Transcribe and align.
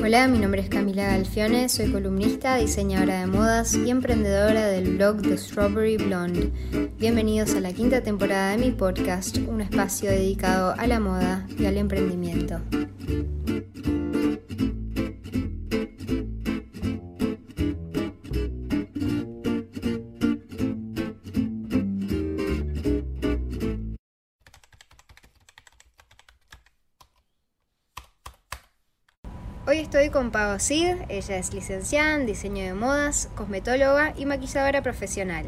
Hola, 0.00 0.28
mi 0.28 0.38
nombre 0.38 0.60
es 0.62 0.68
Camila 0.68 1.08
Galfione, 1.08 1.68
soy 1.68 1.90
columnista, 1.90 2.56
diseñadora 2.56 3.18
de 3.18 3.26
modas 3.26 3.74
y 3.74 3.90
emprendedora 3.90 4.68
del 4.68 4.96
blog 4.96 5.22
The 5.22 5.36
Strawberry 5.36 5.96
Blonde. 5.96 6.52
Bienvenidos 6.98 7.56
a 7.56 7.60
la 7.60 7.72
quinta 7.72 8.00
temporada 8.00 8.52
de 8.52 8.58
mi 8.58 8.70
podcast, 8.70 9.38
un 9.38 9.60
espacio 9.60 10.08
dedicado 10.08 10.72
a 10.78 10.86
la 10.86 11.00
moda 11.00 11.46
y 11.58 11.66
al 11.66 11.78
emprendimiento. 11.78 12.60
Con 30.10 30.30
Pau 30.30 30.58
Cid, 30.58 30.96
ella 31.08 31.36
es 31.36 31.52
licenciada 31.52 32.14
en 32.14 32.26
diseño 32.26 32.64
de 32.64 32.74
modas, 32.74 33.28
cosmetóloga 33.34 34.14
y 34.16 34.26
maquilladora 34.26 34.82
profesional. 34.82 35.44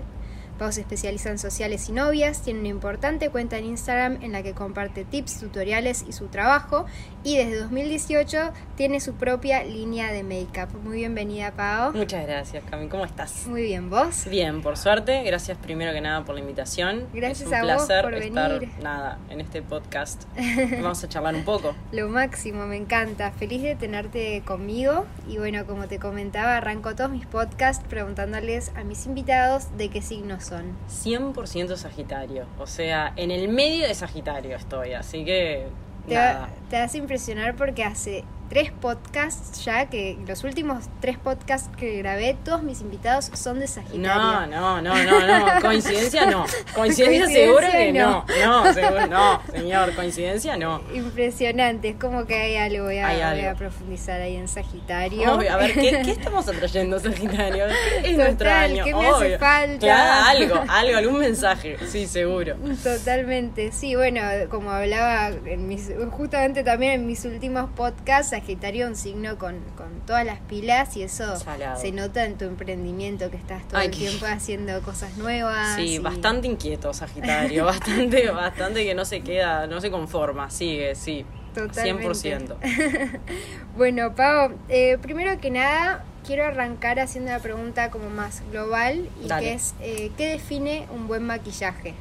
Pau 0.60 0.70
se 0.70 0.82
especializa 0.82 1.30
en 1.30 1.38
sociales 1.38 1.88
y 1.88 1.92
novias, 1.92 2.42
tiene 2.42 2.60
una 2.60 2.68
importante 2.68 3.30
cuenta 3.30 3.56
en 3.56 3.64
Instagram 3.64 4.18
en 4.20 4.32
la 4.32 4.42
que 4.42 4.52
comparte 4.52 5.06
tips, 5.06 5.40
tutoriales 5.40 6.04
y 6.06 6.12
su 6.12 6.26
trabajo 6.26 6.84
y 7.24 7.38
desde 7.38 7.60
2018 7.60 8.52
tiene 8.76 9.00
su 9.00 9.14
propia 9.14 9.64
línea 9.64 10.12
de 10.12 10.22
make-up. 10.22 10.68
Muy 10.84 10.98
bienvenida, 10.98 11.52
Pau. 11.52 11.94
Muchas 11.94 12.26
gracias, 12.26 12.62
Cami. 12.68 12.88
¿Cómo 12.88 13.06
estás? 13.06 13.46
Muy 13.46 13.62
bien, 13.62 13.88
¿vos? 13.88 14.26
Bien, 14.28 14.60
por 14.60 14.76
suerte. 14.76 15.22
Gracias 15.22 15.56
primero 15.56 15.94
que 15.94 16.02
nada 16.02 16.24
por 16.26 16.34
la 16.34 16.42
invitación. 16.42 17.06
Gracias 17.14 17.40
es 17.40 17.46
un 17.48 17.54
a 17.54 17.60
placer 17.62 18.04
vos 18.04 18.12
por 18.12 18.22
estar, 18.22 18.52
venir. 18.60 18.68
nada, 18.82 19.18
en 19.30 19.40
este 19.40 19.62
podcast. 19.62 20.24
Vamos 20.72 21.02
a 21.02 21.08
charlar 21.08 21.36
un 21.36 21.44
poco. 21.44 21.74
Lo 21.90 22.10
máximo, 22.10 22.66
me 22.66 22.76
encanta. 22.76 23.30
Feliz 23.30 23.62
de 23.62 23.76
tenerte 23.76 24.42
conmigo. 24.44 25.06
Y 25.26 25.38
bueno, 25.38 25.64
como 25.64 25.88
te 25.88 25.98
comentaba, 25.98 26.58
arranco 26.58 26.94
todos 26.94 27.10
mis 27.10 27.24
podcasts 27.26 27.82
preguntándoles 27.88 28.72
a 28.76 28.84
mis 28.84 29.06
invitados 29.06 29.74
de 29.78 29.88
qué 29.88 30.02
signos 30.02 30.49
son. 30.50 30.76
100% 30.88 31.76
Sagitario. 31.76 32.44
O 32.58 32.66
sea, 32.66 33.12
en 33.16 33.30
el 33.30 33.48
medio 33.48 33.86
de 33.86 33.94
Sagitario 33.94 34.56
estoy, 34.56 34.92
así 34.92 35.24
que 35.24 35.68
Te, 36.06 36.14
nada. 36.14 36.48
te 36.68 36.78
vas 36.78 36.92
a 36.94 36.98
impresionar 36.98 37.56
porque 37.56 37.84
hace 37.84 38.24
tres 38.50 38.72
podcasts 38.72 39.64
ya, 39.64 39.86
que 39.86 40.18
los 40.26 40.42
últimos 40.42 40.86
tres 41.00 41.16
podcasts 41.16 41.70
que 41.76 41.98
grabé, 41.98 42.36
todos 42.44 42.64
mis 42.64 42.80
invitados 42.80 43.30
son 43.32 43.60
de 43.60 43.68
Sagitario. 43.68 44.02
No, 44.02 44.46
no, 44.46 44.82
no, 44.82 44.94
no, 45.04 45.26
no. 45.26 45.60
Coincidencia 45.60 46.26
no. 46.26 46.44
Coincidencia, 46.74 47.28
seguro 47.28 47.66
que 47.70 47.92
no. 47.92 48.24
no. 48.28 48.64
No, 48.64 48.74
seguro, 48.74 49.06
no, 49.06 49.40
señor. 49.52 49.94
Coincidencia 49.94 50.56
no. 50.56 50.82
Impresionante, 50.92 51.90
es 51.90 51.96
como 51.96 52.26
que 52.26 52.34
hay 52.34 52.56
algo, 52.56 52.86
voy 52.86 52.98
a, 52.98 53.06
Hay 53.06 53.40
voy 53.40 53.48
a 53.48 53.54
profundizar 53.54 54.20
ahí 54.20 54.34
en 54.34 54.48
Sagitario. 54.48 55.32
Obvio, 55.32 55.52
a 55.52 55.56
ver, 55.56 55.72
¿qué, 55.72 56.02
qué 56.04 56.10
estamos 56.10 56.48
atrayendo, 56.48 56.98
Sagitario? 56.98 57.66
¿Qué 58.02 58.10
es 58.10 58.16
nuestro 58.16 58.48
Total, 58.48 58.70
año? 58.70 58.84
¿qué 58.84 58.94
me 58.94 59.06
hace 59.06 59.38
falta? 59.38 59.78
Claro, 59.78 60.26
algo, 60.28 60.64
algo, 60.68 60.98
algún 60.98 61.18
mensaje, 61.20 61.76
sí, 61.86 62.08
seguro. 62.08 62.56
Totalmente, 62.82 63.70
sí, 63.70 63.94
bueno, 63.94 64.22
como 64.48 64.72
hablaba 64.72 65.28
en 65.46 65.68
mis, 65.68 65.88
justamente 66.10 66.64
también 66.64 66.94
en 66.94 67.06
mis 67.06 67.24
últimos 67.24 67.70
podcasts, 67.76 68.39
Sagitario 68.40 68.86
un 68.86 68.96
signo 68.96 69.36
con, 69.38 69.58
con 69.76 70.00
todas 70.06 70.24
las 70.24 70.40
pilas 70.40 70.96
y 70.96 71.02
eso 71.02 71.36
Salado. 71.36 71.80
se 71.80 71.92
nota 71.92 72.24
en 72.24 72.38
tu 72.38 72.44
emprendimiento, 72.46 73.30
que 73.30 73.36
estás 73.36 73.66
todo 73.68 73.78
Ay, 73.78 73.88
el 73.88 73.92
tiempo 73.94 74.26
haciendo 74.28 74.80
cosas 74.82 75.16
nuevas. 75.18 75.76
Sí, 75.76 75.94
y- 75.94 75.98
bastante 75.98 76.46
inquieto, 76.48 76.92
Sagitario, 76.92 77.64
bastante, 77.66 78.30
bastante 78.30 78.84
que 78.84 78.94
no 78.94 79.04
se 79.04 79.20
queda, 79.20 79.66
no 79.66 79.80
se 79.80 79.90
conforma, 79.90 80.50
sigue, 80.50 80.94
sí, 80.94 81.24
Totalmente. 81.54 82.08
100%. 82.08 83.18
Bueno, 83.76 84.14
Pau, 84.14 84.52
eh, 84.68 84.98
primero 85.00 85.38
que 85.40 85.50
nada, 85.50 86.04
quiero 86.26 86.44
arrancar 86.44 86.98
haciendo 87.00 87.30
una 87.30 87.40
pregunta 87.40 87.90
como 87.90 88.10
más 88.10 88.42
global 88.50 89.08
y 89.24 89.28
Dale. 89.28 89.46
que 89.46 89.52
es, 89.54 89.74
eh, 89.80 90.10
¿qué 90.16 90.28
define 90.28 90.86
un 90.92 91.06
buen 91.08 91.24
maquillaje? 91.24 91.94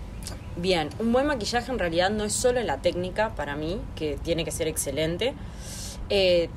Bien, 0.57 0.89
un 0.99 1.13
buen 1.13 1.25
maquillaje 1.25 1.71
en 1.71 1.79
realidad 1.79 2.09
no 2.09 2.25
es 2.25 2.33
solo 2.33 2.61
la 2.63 2.77
técnica 2.77 3.29
para 3.35 3.55
mí, 3.55 3.79
que 3.95 4.17
tiene 4.21 4.43
que 4.43 4.51
ser 4.51 4.67
excelente, 4.67 5.33
eh, 6.09 6.49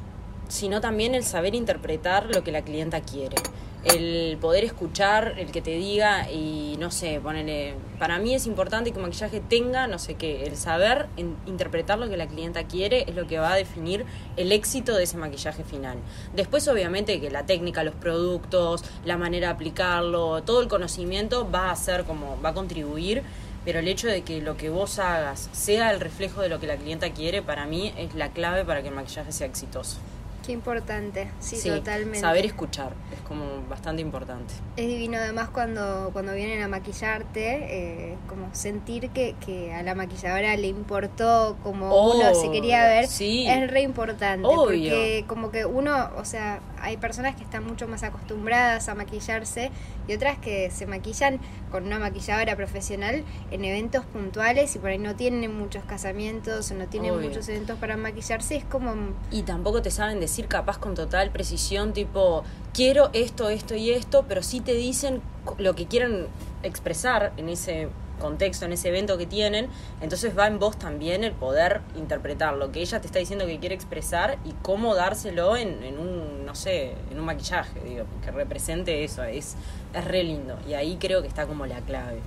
sino 0.48 0.80
también 0.80 1.14
el 1.14 1.24
saber 1.24 1.54
interpretar 1.54 2.26
lo 2.34 2.44
que 2.44 2.52
la 2.52 2.62
clienta 2.62 3.00
quiere. 3.00 3.36
El 3.84 4.36
poder 4.38 4.62
escuchar, 4.62 5.34
el 5.38 5.50
que 5.50 5.60
te 5.60 5.72
diga 5.72 6.30
y 6.30 6.76
no 6.78 6.92
sé, 6.92 7.18
ponele. 7.20 7.74
Para 7.98 8.18
mí 8.18 8.32
es 8.34 8.46
importante 8.46 8.92
que 8.92 8.98
un 8.98 9.06
maquillaje 9.06 9.40
tenga, 9.40 9.88
no 9.88 9.98
sé 9.98 10.14
qué, 10.14 10.44
el 10.44 10.56
saber 10.56 11.08
interpretar 11.46 11.98
lo 11.98 12.08
que 12.08 12.16
la 12.16 12.28
clienta 12.28 12.64
quiere 12.64 13.04
es 13.08 13.16
lo 13.16 13.26
que 13.26 13.38
va 13.38 13.54
a 13.54 13.56
definir 13.56 14.04
el 14.36 14.52
éxito 14.52 14.94
de 14.94 15.04
ese 15.04 15.16
maquillaje 15.16 15.64
final. 15.64 15.98
Después, 16.36 16.68
obviamente, 16.68 17.20
que 17.20 17.30
la 17.30 17.44
técnica, 17.44 17.82
los 17.82 17.94
productos, 17.94 18.84
la 19.04 19.16
manera 19.16 19.48
de 19.48 19.54
aplicarlo, 19.54 20.42
todo 20.42 20.60
el 20.60 20.68
conocimiento 20.68 21.50
va 21.50 21.72
a 21.72 21.76
ser 21.76 22.04
como, 22.04 22.40
va 22.40 22.50
a 22.50 22.54
contribuir 22.54 23.24
pero 23.64 23.78
el 23.78 23.88
hecho 23.88 24.08
de 24.08 24.22
que 24.22 24.40
lo 24.40 24.56
que 24.56 24.70
vos 24.70 24.98
hagas 24.98 25.48
sea 25.52 25.90
el 25.90 26.00
reflejo 26.00 26.40
de 26.42 26.48
lo 26.48 26.60
que 26.60 26.66
la 26.66 26.76
clienta 26.76 27.10
quiere, 27.12 27.42
para 27.42 27.66
mí 27.66 27.92
es 27.96 28.14
la 28.14 28.30
clave 28.30 28.64
para 28.64 28.82
que 28.82 28.88
el 28.88 28.94
maquillaje 28.94 29.32
sea 29.32 29.46
exitoso. 29.46 29.98
Qué 30.44 30.50
importante, 30.50 31.28
sí, 31.38 31.56
totalmente. 31.68 32.18
Saber 32.18 32.44
escuchar 32.44 32.92
es 33.12 33.20
como 33.20 33.62
bastante 33.68 34.02
importante. 34.02 34.52
Es 34.76 34.88
divino 34.88 35.18
además 35.18 35.50
cuando, 35.50 36.10
cuando 36.12 36.34
vienen 36.34 36.62
a 36.62 36.68
maquillarte, 36.68 38.10
eh, 38.10 38.16
como 38.28 38.52
sentir 38.52 39.10
que, 39.10 39.36
que 39.44 39.72
a 39.72 39.84
la 39.84 39.94
maquilladora 39.94 40.56
le 40.56 40.66
importó 40.66 41.56
como 41.62 42.12
uno 42.12 42.34
se 42.34 42.50
quería 42.50 42.84
ver, 42.86 43.06
sí. 43.06 43.46
es 43.46 43.70
re 43.70 43.82
importante. 43.82 44.44
Obvio. 44.44 44.90
Porque 44.90 45.24
como 45.28 45.52
que 45.52 45.64
uno, 45.64 46.10
o 46.16 46.24
sea, 46.24 46.60
hay 46.82 46.96
personas 46.96 47.36
que 47.36 47.44
están 47.44 47.64
mucho 47.64 47.86
más 47.86 48.02
acostumbradas 48.02 48.88
a 48.88 48.94
maquillarse 48.94 49.70
y 50.08 50.14
otras 50.14 50.36
que 50.38 50.70
se 50.70 50.86
maquillan 50.86 51.38
con 51.70 51.86
una 51.86 52.00
maquilladora 52.00 52.56
profesional 52.56 53.22
en 53.52 53.64
eventos 53.64 54.04
puntuales 54.04 54.74
y 54.74 54.78
por 54.80 54.90
ahí 54.90 54.98
no 54.98 55.14
tienen 55.14 55.56
muchos 55.56 55.84
casamientos 55.84 56.70
o 56.70 56.74
no 56.74 56.86
tienen 56.86 57.12
Obvio. 57.12 57.28
muchos 57.28 57.48
eventos 57.48 57.78
para 57.78 57.96
maquillarse, 57.96 58.56
es 58.56 58.64
como... 58.64 58.94
Y 59.30 59.42
tampoco 59.42 59.80
te 59.80 59.92
saben 59.92 60.18
decir 60.18 60.48
capaz 60.48 60.78
con 60.78 60.94
total 60.94 61.30
precisión, 61.30 61.92
tipo, 61.92 62.42
quiero 62.74 63.10
esto, 63.12 63.48
esto 63.48 63.76
y 63.76 63.90
esto, 63.90 64.24
pero 64.28 64.42
sí 64.42 64.60
te 64.60 64.74
dicen 64.74 65.22
lo 65.58 65.74
que 65.74 65.86
quieren 65.86 66.26
expresar 66.64 67.32
en 67.36 67.48
ese 67.48 67.88
contexto, 68.22 68.64
en 68.64 68.72
ese 68.72 68.88
evento 68.88 69.18
que 69.18 69.26
tienen, 69.26 69.68
entonces 70.00 70.36
va 70.38 70.46
en 70.46 70.58
vos 70.58 70.78
también 70.78 71.24
el 71.24 71.32
poder 71.32 71.82
interpretar 71.96 72.54
lo 72.54 72.72
que 72.72 72.80
ella 72.80 73.00
te 73.00 73.06
está 73.08 73.18
diciendo 73.18 73.46
que 73.46 73.58
quiere 73.58 73.74
expresar 73.74 74.38
y 74.44 74.52
cómo 74.62 74.94
dárselo 74.94 75.56
en, 75.56 75.82
en 75.82 75.98
un, 75.98 76.46
no 76.46 76.54
sé, 76.54 76.94
en 77.10 77.18
un 77.18 77.26
maquillaje, 77.26 77.80
digo, 77.80 78.04
que 78.24 78.30
represente 78.30 79.04
eso, 79.04 79.24
es, 79.24 79.56
es 79.92 80.04
re 80.04 80.22
lindo. 80.22 80.58
Y 80.68 80.74
ahí 80.74 80.96
creo 80.98 81.20
que 81.20 81.28
está 81.28 81.46
como 81.46 81.66
la 81.66 81.80
clave. 81.80 82.20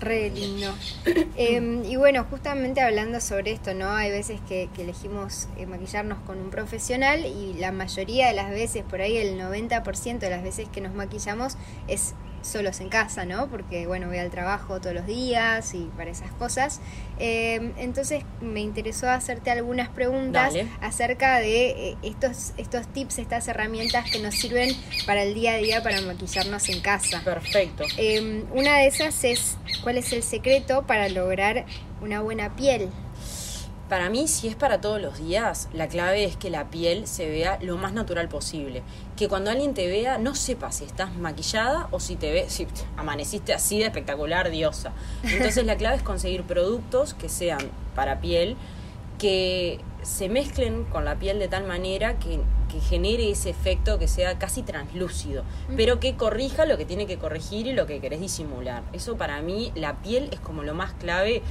Re 0.00 0.30
lindo. 0.30 0.72
Eh, 1.36 1.82
y 1.88 1.96
bueno, 1.96 2.24
justamente 2.30 2.80
hablando 2.80 3.20
sobre 3.20 3.52
esto, 3.52 3.74
¿no? 3.74 3.90
Hay 3.90 4.10
veces 4.10 4.40
que, 4.48 4.68
que 4.74 4.82
elegimos 4.82 5.48
eh, 5.56 5.66
maquillarnos 5.66 6.18
con 6.20 6.38
un 6.38 6.50
profesional 6.50 7.26
y 7.26 7.54
la 7.54 7.72
mayoría 7.72 8.28
de 8.28 8.34
las 8.34 8.50
veces, 8.50 8.84
por 8.88 9.00
ahí 9.00 9.16
el 9.16 9.38
90% 9.38 10.18
de 10.18 10.30
las 10.30 10.42
veces 10.42 10.68
que 10.68 10.80
nos 10.80 10.94
maquillamos 10.94 11.56
es 11.88 12.14
solos 12.42 12.80
en 12.80 12.88
casa, 12.88 13.24
¿no? 13.24 13.48
Porque 13.48 13.86
bueno, 13.86 14.08
voy 14.08 14.18
al 14.18 14.30
trabajo 14.30 14.80
todos 14.80 14.94
los 14.94 15.06
días 15.06 15.74
y 15.74 15.90
para 15.96 16.10
esas 16.10 16.30
cosas. 16.32 16.80
Eh, 17.18 17.72
entonces 17.78 18.24
me 18.40 18.60
interesó 18.60 19.08
hacerte 19.08 19.50
algunas 19.50 19.88
preguntas 19.88 20.54
Dale. 20.54 20.68
acerca 20.80 21.38
de 21.38 21.90
eh, 21.90 21.96
estos, 22.02 22.52
estos 22.56 22.86
tips, 22.88 23.18
estas 23.18 23.48
herramientas 23.48 24.10
que 24.10 24.18
nos 24.18 24.34
sirven 24.34 24.70
para 25.06 25.22
el 25.22 25.34
día 25.34 25.52
a 25.52 25.56
día 25.56 25.82
para 25.82 26.00
maquillarnos 26.00 26.68
en 26.68 26.80
casa. 26.80 27.22
Perfecto. 27.24 27.84
Eh, 27.96 28.44
una 28.52 28.78
de 28.78 28.86
esas 28.86 29.24
es 29.24 29.56
cuál 29.82 29.98
es 29.98 30.12
el 30.12 30.22
secreto 30.22 30.86
para 30.86 31.08
lograr 31.08 31.64
una 32.00 32.20
buena 32.20 32.54
piel. 32.56 32.88
Para 33.92 34.08
mí, 34.08 34.26
si 34.26 34.48
es 34.48 34.56
para 34.56 34.80
todos 34.80 35.02
los 35.02 35.18
días, 35.18 35.68
la 35.74 35.86
clave 35.86 36.24
es 36.24 36.38
que 36.38 36.48
la 36.48 36.70
piel 36.70 37.06
se 37.06 37.28
vea 37.28 37.58
lo 37.60 37.76
más 37.76 37.92
natural 37.92 38.26
posible. 38.26 38.82
Que 39.18 39.28
cuando 39.28 39.50
alguien 39.50 39.74
te 39.74 39.86
vea, 39.86 40.16
no 40.16 40.34
sepa 40.34 40.72
si 40.72 40.84
estás 40.84 41.14
maquillada 41.14 41.88
o 41.90 42.00
si 42.00 42.16
te 42.16 42.32
ve, 42.32 42.46
si 42.48 42.66
amaneciste 42.96 43.52
así 43.52 43.80
de 43.80 43.84
espectacular, 43.84 44.50
diosa. 44.50 44.92
Entonces, 45.22 45.66
la 45.66 45.76
clave 45.76 45.96
es 45.96 46.02
conseguir 46.02 46.44
productos 46.44 47.12
que 47.12 47.28
sean 47.28 47.60
para 47.94 48.22
piel, 48.22 48.56
que 49.18 49.78
se 50.00 50.30
mezclen 50.30 50.84
con 50.84 51.04
la 51.04 51.18
piel 51.18 51.38
de 51.38 51.48
tal 51.48 51.64
manera 51.64 52.18
que, 52.18 52.40
que 52.70 52.80
genere 52.80 53.30
ese 53.30 53.50
efecto 53.50 53.98
que 53.98 54.08
sea 54.08 54.38
casi 54.38 54.62
translúcido, 54.62 55.44
pero 55.76 56.00
que 56.00 56.16
corrija 56.16 56.64
lo 56.64 56.78
que 56.78 56.86
tiene 56.86 57.06
que 57.06 57.18
corregir 57.18 57.66
y 57.66 57.74
lo 57.74 57.86
que 57.86 58.00
querés 58.00 58.22
disimular. 58.22 58.84
Eso 58.94 59.18
para 59.18 59.42
mí, 59.42 59.70
la 59.74 60.00
piel 60.00 60.30
es 60.32 60.40
como 60.40 60.62
lo 60.62 60.72
más 60.72 60.94
clave 60.94 61.42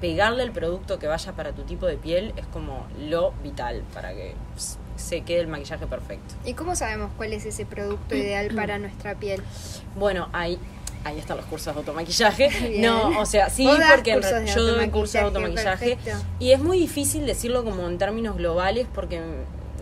pegarle 0.00 0.42
el 0.42 0.50
producto 0.52 0.98
que 0.98 1.06
vaya 1.06 1.32
para 1.32 1.52
tu 1.52 1.62
tipo 1.62 1.86
de 1.86 1.96
piel 1.96 2.32
es 2.36 2.46
como 2.46 2.86
lo 2.98 3.32
vital 3.42 3.82
para 3.94 4.12
que 4.12 4.34
se 4.96 5.22
quede 5.22 5.40
el 5.40 5.48
maquillaje 5.48 5.86
perfecto. 5.86 6.34
¿Y 6.44 6.54
cómo 6.54 6.76
sabemos 6.76 7.10
cuál 7.16 7.32
es 7.32 7.44
ese 7.46 7.66
producto 7.66 8.14
ideal 8.14 8.54
para 8.54 8.78
nuestra 8.78 9.14
piel? 9.14 9.42
Bueno, 9.96 10.28
ahí, 10.32 10.58
ahí 11.04 11.18
están 11.18 11.36
los 11.36 11.46
cursos 11.46 11.74
de 11.74 11.80
automaquillaje. 11.80 12.48
Bien. 12.68 12.82
No, 12.82 13.18
o 13.20 13.26
sea, 13.26 13.50
sí, 13.50 13.68
porque 13.90 14.20
yo 14.54 14.62
doy 14.64 14.88
cursos 14.90 15.12
de 15.14 15.20
automaquillaje, 15.20 15.96
perfecto. 15.96 16.24
y 16.38 16.52
es 16.52 16.60
muy 16.60 16.78
difícil 16.78 17.26
decirlo 17.26 17.64
como 17.64 17.86
en 17.88 17.98
términos 17.98 18.36
globales 18.36 18.86
porque 18.94 19.20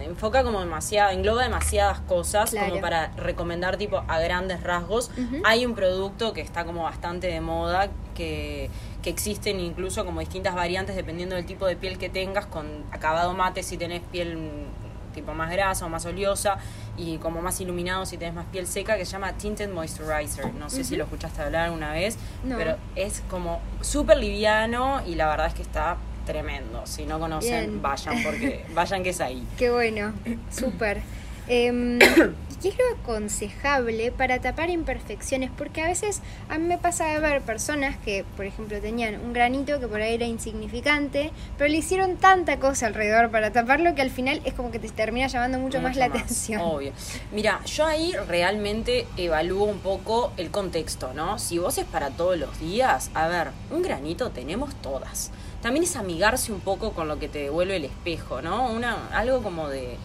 enfoca 0.00 0.42
como 0.42 0.58
demasiado, 0.60 1.10
engloba 1.10 1.42
demasiadas 1.44 2.00
cosas 2.00 2.50
Claro. 2.50 2.70
como 2.70 2.80
para 2.80 3.08
recomendar 3.16 3.76
tipo 3.76 4.02
a 4.08 4.18
grandes 4.18 4.62
rasgos. 4.62 5.10
Hay 5.44 5.64
un 5.66 5.74
producto 5.74 6.32
que 6.32 6.40
está 6.40 6.64
como 6.64 6.82
bastante 6.84 7.28
de 7.28 7.40
moda, 7.40 7.88
que, 8.14 8.68
que 9.02 9.10
existen 9.10 9.58
incluso 9.60 10.04
como 10.04 10.20
distintas 10.20 10.54
variantes 10.54 10.94
dependiendo 10.96 11.34
del 11.34 11.44
tipo 11.46 11.66
de 11.66 11.76
piel 11.76 11.98
que 11.98 12.08
tengas, 12.08 12.46
con 12.46 12.66
acabado 12.92 13.34
mate 13.34 13.62
si 13.62 13.76
tenés 13.76 14.00
piel 14.12 14.36
mm, 14.36 15.12
tipo 15.14 15.34
más 15.34 15.50
grasa 15.50 15.84
o 15.84 15.88
más 15.88 16.06
oleosa 16.06 16.56
y 16.96 17.18
como 17.18 17.42
más 17.42 17.60
iluminado 17.60 18.06
si 18.06 18.16
tenés 18.16 18.34
más 18.34 18.46
piel 18.46 18.66
seca, 18.66 18.96
que 18.96 19.04
se 19.04 19.12
llama 19.12 19.32
Tinted 19.34 19.70
Moisturizer. 19.70 20.54
No 20.54 20.70
sé 20.70 20.84
si 20.84 20.96
lo 20.96 21.04
escuchaste 21.04 21.42
hablar 21.42 21.64
alguna 21.66 21.92
vez, 21.92 22.16
No. 22.44 22.56
pero 22.56 22.76
es 22.96 23.22
como 23.28 23.60
súper 23.80 24.16
liviano 24.18 25.02
y 25.06 25.14
la 25.16 25.28
verdad 25.28 25.48
es 25.48 25.54
que 25.54 25.62
está 25.62 25.96
tremendo. 26.24 26.82
Si 26.86 27.04
no 27.04 27.18
conocen, 27.18 27.66
Bien. 27.68 27.82
vayan 27.82 28.22
porque 28.22 28.64
vayan 28.74 29.02
que 29.02 29.10
es 29.10 29.20
ahí. 29.20 29.44
Qué 29.58 29.70
bueno, 29.70 30.12
súper. 30.50 31.02
¿Y 31.48 31.98
¿Qué 32.62 32.68
es 32.68 32.78
lo 32.78 32.84
aconsejable 33.02 34.12
para 34.12 34.40
tapar 34.40 34.70
imperfecciones? 34.70 35.50
Porque 35.50 35.82
a 35.82 35.88
veces 35.88 36.20
a 36.48 36.58
mí 36.58 36.68
me 36.68 36.78
pasa 36.78 37.06
de 37.06 37.18
ver 37.18 37.42
personas 37.42 37.96
que, 38.04 38.24
por 38.36 38.46
ejemplo, 38.46 38.78
tenían 38.80 39.16
un 39.16 39.32
granito 39.32 39.80
que 39.80 39.88
por 39.88 40.00
ahí 40.00 40.14
era 40.14 40.26
insignificante, 40.26 41.32
pero 41.58 41.68
le 41.68 41.78
hicieron 41.78 42.18
tanta 42.18 42.60
cosa 42.60 42.86
alrededor 42.86 43.32
para 43.32 43.50
taparlo 43.50 43.96
que 43.96 44.02
al 44.02 44.10
final 44.10 44.40
es 44.44 44.54
como 44.54 44.70
que 44.70 44.78
te 44.78 44.88
termina 44.90 45.26
llamando 45.26 45.58
mucho, 45.58 45.80
más 45.80 45.96
la 45.96 46.04
atención. 46.04 46.60
Obvio. 46.62 46.92
Mira, 47.32 47.60
yo 47.64 47.84
ahí 47.84 48.12
realmente 48.28 49.08
evalúo 49.16 49.64
un 49.64 49.80
poco 49.80 50.32
el 50.36 50.52
contexto, 50.52 51.12
¿no? 51.14 51.40
Si 51.40 51.58
vos 51.58 51.78
es 51.78 51.84
para 51.84 52.10
todos 52.10 52.38
los 52.38 52.60
días, 52.60 53.10
a 53.14 53.26
ver, 53.26 53.48
un 53.72 53.82
granito 53.82 54.30
tenemos 54.30 54.72
todas. 54.76 55.32
También 55.62 55.82
es 55.82 55.96
amigarse 55.96 56.52
un 56.52 56.60
poco 56.60 56.92
con 56.92 57.08
lo 57.08 57.18
que 57.18 57.28
te 57.28 57.40
devuelve 57.40 57.76
el 57.76 57.86
espejo, 57.86 58.40
¿no? 58.40 58.70
Una, 58.70 59.08
algo 59.08 59.42
como 59.42 59.68
de, 59.68 59.96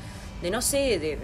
de 0.42 0.51
no 0.51 0.62
sé, 0.62 1.00
de, 1.00 1.18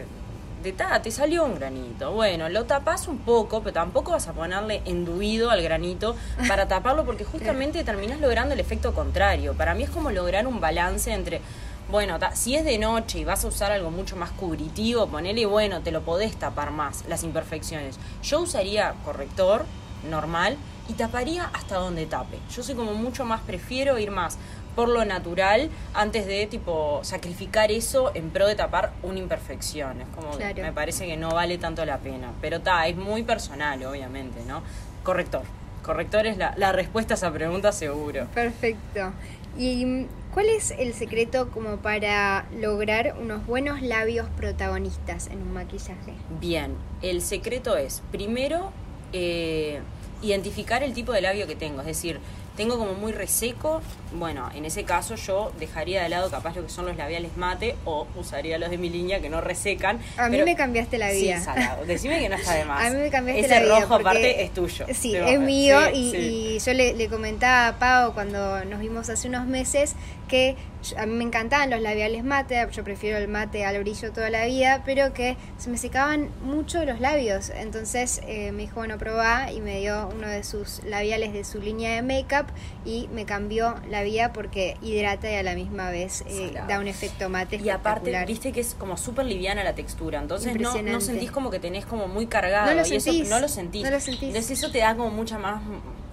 de, 0.63 0.71
ta, 0.71 1.01
te 1.01 1.11
salió 1.11 1.45
un 1.45 1.55
granito. 1.55 2.11
Bueno, 2.11 2.49
lo 2.49 2.65
tapas 2.65 3.07
un 3.07 3.19
poco, 3.19 3.61
pero 3.61 3.73
tampoco 3.73 4.11
vas 4.11 4.27
a 4.27 4.33
ponerle 4.33 4.81
enduido 4.85 5.49
al 5.49 5.61
granito 5.61 6.15
para 6.47 6.67
taparlo 6.67 7.05
porque 7.05 7.25
justamente 7.25 7.83
terminás 7.83 8.19
logrando 8.19 8.53
el 8.53 8.59
efecto 8.59 8.93
contrario. 8.93 9.53
Para 9.53 9.75
mí 9.75 9.83
es 9.83 9.89
como 9.89 10.11
lograr 10.11 10.47
un 10.47 10.59
balance 10.59 11.11
entre 11.11 11.41
bueno, 11.89 12.17
si 12.33 12.55
es 12.55 12.63
de 12.63 12.77
noche 12.77 13.19
y 13.19 13.23
vas 13.25 13.43
a 13.43 13.47
usar 13.47 13.71
algo 13.71 13.91
mucho 13.91 14.15
más 14.15 14.31
cubritivo, 14.31 15.07
ponele, 15.07 15.45
bueno, 15.45 15.81
te 15.81 15.91
lo 15.91 16.01
podés 16.01 16.35
tapar 16.37 16.71
más, 16.71 17.03
las 17.07 17.23
imperfecciones. 17.23 17.99
Yo 18.23 18.39
usaría 18.39 18.95
corrector 19.03 19.65
normal 20.09 20.57
y 20.87 20.93
taparía 20.93 21.49
hasta 21.53 21.75
donde 21.75 22.05
tape. 22.05 22.39
Yo 22.55 22.63
soy 22.63 22.75
como 22.75 22.93
mucho 22.93 23.25
más, 23.25 23.41
prefiero 23.41 23.99
ir 23.99 24.11
más 24.11 24.37
por 24.75 24.89
lo 24.89 25.05
natural 25.05 25.69
antes 25.93 26.25
de 26.25 26.45
tipo 26.47 26.99
sacrificar 27.03 27.71
eso 27.71 28.11
en 28.13 28.29
pro 28.29 28.47
de 28.47 28.55
tapar 28.55 28.93
una 29.03 29.19
imperfección. 29.19 30.01
Es 30.01 30.07
como 30.15 30.37
que 30.37 30.61
me 30.61 30.73
parece 30.73 31.05
que 31.05 31.17
no 31.17 31.29
vale 31.31 31.57
tanto 31.57 31.85
la 31.85 31.99
pena. 31.99 32.31
Pero 32.41 32.61
ta, 32.61 32.87
es 32.87 32.95
muy 32.95 33.23
personal, 33.23 33.83
obviamente, 33.85 34.39
¿no? 34.47 34.63
Corrector. 35.03 35.43
Corrector 35.83 36.25
es 36.27 36.37
la, 36.37 36.53
la 36.57 36.71
respuesta 36.71 37.13
a 37.13 37.17
esa 37.17 37.31
pregunta 37.31 37.71
seguro. 37.71 38.27
Perfecto. 38.33 39.11
¿Y 39.57 39.85
mm, 39.85 40.07
cuál 40.33 40.47
es 40.47 40.71
el 40.71 40.93
secreto 40.93 41.49
como 41.51 41.77
para 41.77 42.45
lograr 42.59 43.15
unos 43.21 43.45
buenos 43.45 43.81
labios 43.81 44.27
protagonistas 44.37 45.27
en 45.27 45.41
un 45.41 45.53
maquillaje? 45.53 46.13
Bien, 46.39 46.75
el 47.01 47.21
secreto 47.21 47.77
es, 47.77 48.01
primero, 48.11 48.71
eh, 49.11 49.79
identificar 50.21 50.83
el 50.83 50.93
tipo 50.93 51.11
de 51.11 51.21
labio 51.21 51.45
que 51.47 51.55
tengo. 51.55 51.81
Es 51.81 51.87
decir, 51.87 52.19
tengo 52.57 52.77
como 52.77 52.93
muy 52.93 53.11
reseco, 53.11 53.81
bueno, 54.13 54.49
en 54.53 54.65
ese 54.65 54.83
caso 54.83 55.15
yo 55.15 55.51
dejaría 55.59 56.03
de 56.03 56.09
lado 56.09 56.29
capaz 56.29 56.55
lo 56.55 56.61
que 56.63 56.69
son 56.69 56.85
los 56.85 56.95
labiales 56.97 57.35
mate 57.35 57.75
o 57.85 58.05
usaría 58.15 58.57
los 58.59 58.69
de 58.69 58.77
mi 58.77 58.89
línea 58.89 59.19
que 59.21 59.29
no 59.29 59.41
resecan. 59.41 59.99
A 60.17 60.29
mí 60.29 60.33
pero- 60.35 60.45
me 60.45 60.55
cambiaste 60.55 60.97
la 60.99 61.09
vida. 61.11 61.37
Sí, 61.39 61.43
salado. 61.45 61.85
Decime 61.85 62.19
que 62.19 62.29
no 62.29 62.35
está 62.35 62.53
de 62.53 62.65
más. 62.65 62.85
A 62.85 62.89
mí 62.91 62.97
me 62.99 63.09
cambiaste 63.09 63.41
Ese 63.41 63.49
la 63.55 63.61
vida. 63.61 63.75
rojo 63.79 63.87
porque- 63.89 64.01
aparte 64.07 64.43
es 64.43 64.53
tuyo. 64.53 64.85
Sí, 64.93 65.15
es 65.15 65.39
mío 65.39 65.79
sí, 65.91 65.97
y, 65.99 66.11
sí. 66.11 66.17
y 66.17 66.59
yo 66.59 66.73
le, 66.73 66.93
le 66.93 67.07
comentaba 67.09 67.67
a 67.69 67.79
Pau 67.79 68.13
cuando 68.13 68.63
nos 68.65 68.79
vimos 68.79 69.09
hace 69.09 69.27
unos 69.27 69.47
meses 69.47 69.95
que 70.27 70.55
a 70.97 71.05
mí 71.05 71.13
me 71.13 71.23
encantaban 71.23 71.69
los 71.69 71.79
labiales 71.81 72.23
mate, 72.23 72.65
yo 72.71 72.83
prefiero 72.83 73.17
el 73.17 73.27
mate 73.29 73.65
al 73.65 73.79
brillo 73.79 74.11
toda 74.11 74.29
la 74.29 74.45
vida, 74.45 74.81
pero 74.85 75.13
que 75.13 75.37
se 75.57 75.69
me 75.69 75.77
secaban 75.77 76.29
mucho 76.43 76.83
los 76.85 76.99
labios. 76.99 77.49
Entonces 77.55 78.21
eh, 78.27 78.51
me 78.51 78.63
dijo, 78.63 78.75
bueno, 78.75 78.97
probá 78.97 79.51
y 79.51 79.61
me 79.61 79.79
dio 79.79 80.09
uno 80.13 80.27
de 80.27 80.43
sus 80.43 80.83
labiales 80.83 81.33
de 81.33 81.43
su 81.45 81.59
línea 81.59 81.95
de 81.95 82.01
make-up 82.01 82.42
y 82.85 83.07
me 83.13 83.25
cambió 83.25 83.75
la 83.89 84.03
vida 84.03 84.33
porque 84.33 84.77
hidrata 84.81 85.31
y 85.31 85.35
a 85.35 85.43
la 85.43 85.55
misma 85.55 85.89
vez 85.89 86.23
eh, 86.27 86.53
da 86.67 86.79
un 86.79 86.87
efecto 86.87 87.29
mate 87.29 87.57
Y 87.57 87.69
aparte, 87.69 88.25
viste 88.25 88.51
que 88.51 88.59
es 88.59 88.75
como 88.75 88.97
súper 88.97 89.25
liviana 89.25 89.63
la 89.63 89.75
textura, 89.75 90.19
entonces 90.19 90.55
no, 90.59 90.81
no 90.81 91.01
sentís 91.01 91.31
como 91.31 91.49
que 91.49 91.59
tenés 91.59 91.85
como 91.85 92.07
muy 92.07 92.27
cargado. 92.27 92.67
No 92.67 92.81
lo 92.81 92.87
y 92.87 92.95
eso 92.95 93.11
sentís, 93.11 93.29
no 93.29 93.39
lo 93.39 93.47
sentís. 93.47 93.83
no 93.83 93.89
lo 93.91 93.99
sentís. 93.99 94.29
Entonces 94.29 94.51
eso 94.51 94.71
te 94.71 94.79
da 94.79 94.95
como 94.95 95.09
mucha 95.09 95.37
más, 95.37 95.61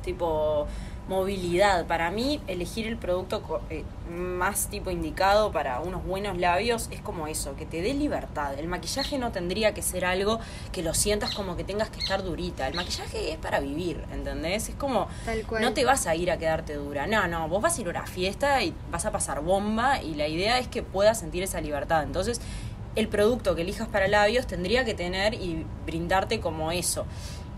tipo, 0.04 0.66
movilidad. 1.10 1.86
Para 1.86 2.10
mí, 2.12 2.40
elegir 2.46 2.86
el 2.86 2.96
producto 2.96 3.60
eh, 3.68 3.82
más 4.08 4.68
tipo 4.68 4.92
indicado 4.92 5.50
para 5.50 5.80
unos 5.80 6.04
buenos 6.04 6.38
labios 6.38 6.88
es 6.92 7.00
como 7.00 7.26
eso, 7.26 7.56
que 7.56 7.66
te 7.66 7.82
dé 7.82 7.92
libertad. 7.94 8.56
El 8.56 8.68
maquillaje 8.68 9.18
no 9.18 9.32
tendría 9.32 9.74
que 9.74 9.82
ser 9.82 10.04
algo 10.04 10.38
que 10.70 10.82
lo 10.84 10.94
sientas 10.94 11.34
como 11.34 11.56
que 11.56 11.64
tengas 11.64 11.90
que 11.90 11.98
estar 11.98 12.22
durita. 12.22 12.68
El 12.68 12.74
maquillaje 12.74 13.32
es 13.32 13.38
para 13.38 13.58
vivir, 13.58 14.04
¿entendés? 14.12 14.68
Es 14.68 14.76
como, 14.76 15.08
Tal 15.24 15.42
cual. 15.44 15.62
no 15.62 15.74
te 15.74 15.84
vas 15.84 16.06
a 16.06 16.14
ir 16.14 16.30
a 16.30 16.38
quedarte 16.38 16.74
dura. 16.74 17.08
No, 17.08 17.26
no, 17.26 17.48
vos 17.48 17.60
vas 17.60 17.76
a 17.76 17.80
ir 17.80 17.88
a 17.88 17.90
una 17.90 18.06
fiesta 18.06 18.62
y 18.62 18.72
vas 18.92 19.04
a 19.04 19.10
pasar 19.10 19.42
bomba 19.42 20.00
y 20.00 20.14
la 20.14 20.28
idea 20.28 20.60
es 20.60 20.68
que 20.68 20.84
puedas 20.84 21.18
sentir 21.18 21.42
esa 21.42 21.60
libertad. 21.60 22.04
Entonces, 22.04 22.40
el 22.94 23.08
producto 23.08 23.56
que 23.56 23.62
elijas 23.62 23.88
para 23.88 24.06
labios 24.06 24.46
tendría 24.46 24.84
que 24.84 24.94
tener 24.94 25.34
y 25.34 25.66
brindarte 25.86 26.38
como 26.38 26.70
eso. 26.70 27.04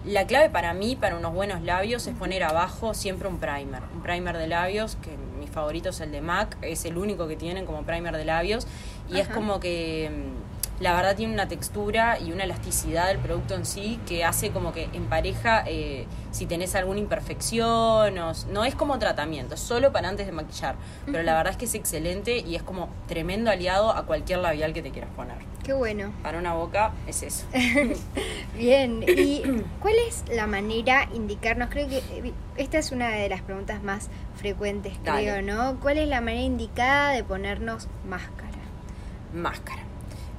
La 0.05 0.27
clave 0.27 0.51
para 0.51 0.75
mí, 0.75 0.97
para 0.97 1.17
unos 1.17 1.33
buenos 1.33 1.63
labios, 1.63 2.09
es 2.09 2.15
poner 2.17 2.43
abajo 2.43 2.93
siempre 2.93 3.29
un 3.29 3.39
primer. 3.39 3.83
Un 3.95 4.03
primer 4.03 4.37
de 4.37 4.49
labios, 4.49 4.97
que 4.97 5.17
mi 5.39 5.47
favorito 5.47 5.91
es 5.91 6.01
el 6.01 6.11
de 6.11 6.21
MAC, 6.21 6.57
es 6.61 6.85
el 6.85 6.99
único 6.99 7.29
que 7.29 7.37
tienen 7.37 7.67
como 7.67 7.85
primer 7.85 8.17
de 8.17 8.25
labios. 8.25 8.67
Y 9.09 9.19
es 9.19 9.29
como 9.29 9.61
que 9.61 10.11
mm, 10.11 10.83
la 10.83 10.97
verdad 10.97 11.15
tiene 11.15 11.33
una 11.33 11.47
textura 11.47 12.19
y 12.19 12.33
una 12.33 12.43
elasticidad 12.43 13.07
del 13.07 13.19
producto 13.19 13.55
en 13.55 13.65
sí 13.65 14.01
que 14.05 14.25
hace 14.25 14.51
como 14.51 14.73
que 14.73 14.89
empareja 14.93 15.63
eh, 15.69 16.09
si 16.33 16.47
tenés 16.47 16.75
alguna 16.75 16.99
imperfección. 16.99 18.19
O, 18.19 18.33
no 18.51 18.65
es 18.65 18.75
como 18.75 18.99
tratamiento, 18.99 19.55
es 19.55 19.61
solo 19.61 19.93
para 19.93 20.09
antes 20.09 20.27
de 20.27 20.33
maquillar. 20.33 20.75
Pero 21.07 21.23
la 21.23 21.37
verdad 21.37 21.53
es 21.53 21.57
que 21.57 21.67
es 21.67 21.77
excelente 21.77 22.39
y 22.39 22.57
es 22.57 22.65
como 22.65 22.89
tremendo 23.07 23.53
aliado 23.53 23.93
a 23.93 24.05
cualquier 24.05 24.41
labial 24.41 24.73
que 24.73 24.83
te 24.83 24.91
quieras 24.91 25.11
poner. 25.15 25.52
Qué 25.65 25.73
bueno. 25.73 26.13
Para 26.23 26.39
una 26.39 26.55
boca 26.55 26.93
es 27.07 27.23
eso. 27.23 27.47
Bien, 28.57 29.05
¿y 29.07 29.43
cuál 29.81 29.95
es 30.09 30.25
la 30.29 30.47
manera 30.49 31.09
indicarnos? 31.15 31.69
Creo 31.71 31.89
que 31.89 31.99
eh, 31.99 32.33
esta 32.57 32.79
es 32.79 32.91
una 32.91 33.11
de 33.11 33.29
las 33.29 33.43
preguntas 33.43 33.83
más 33.83 34.09
frecuentes, 34.35 34.95
Dale. 35.05 35.23
creo, 35.23 35.43
¿no? 35.43 35.79
¿Cuál 35.81 35.99
es 35.99 36.09
la 36.09 36.21
manera 36.21 36.43
indicada 36.43 37.11
de 37.13 37.23
ponernos 37.23 37.89
máscara? 38.09 38.59
Máscara. 39.33 39.83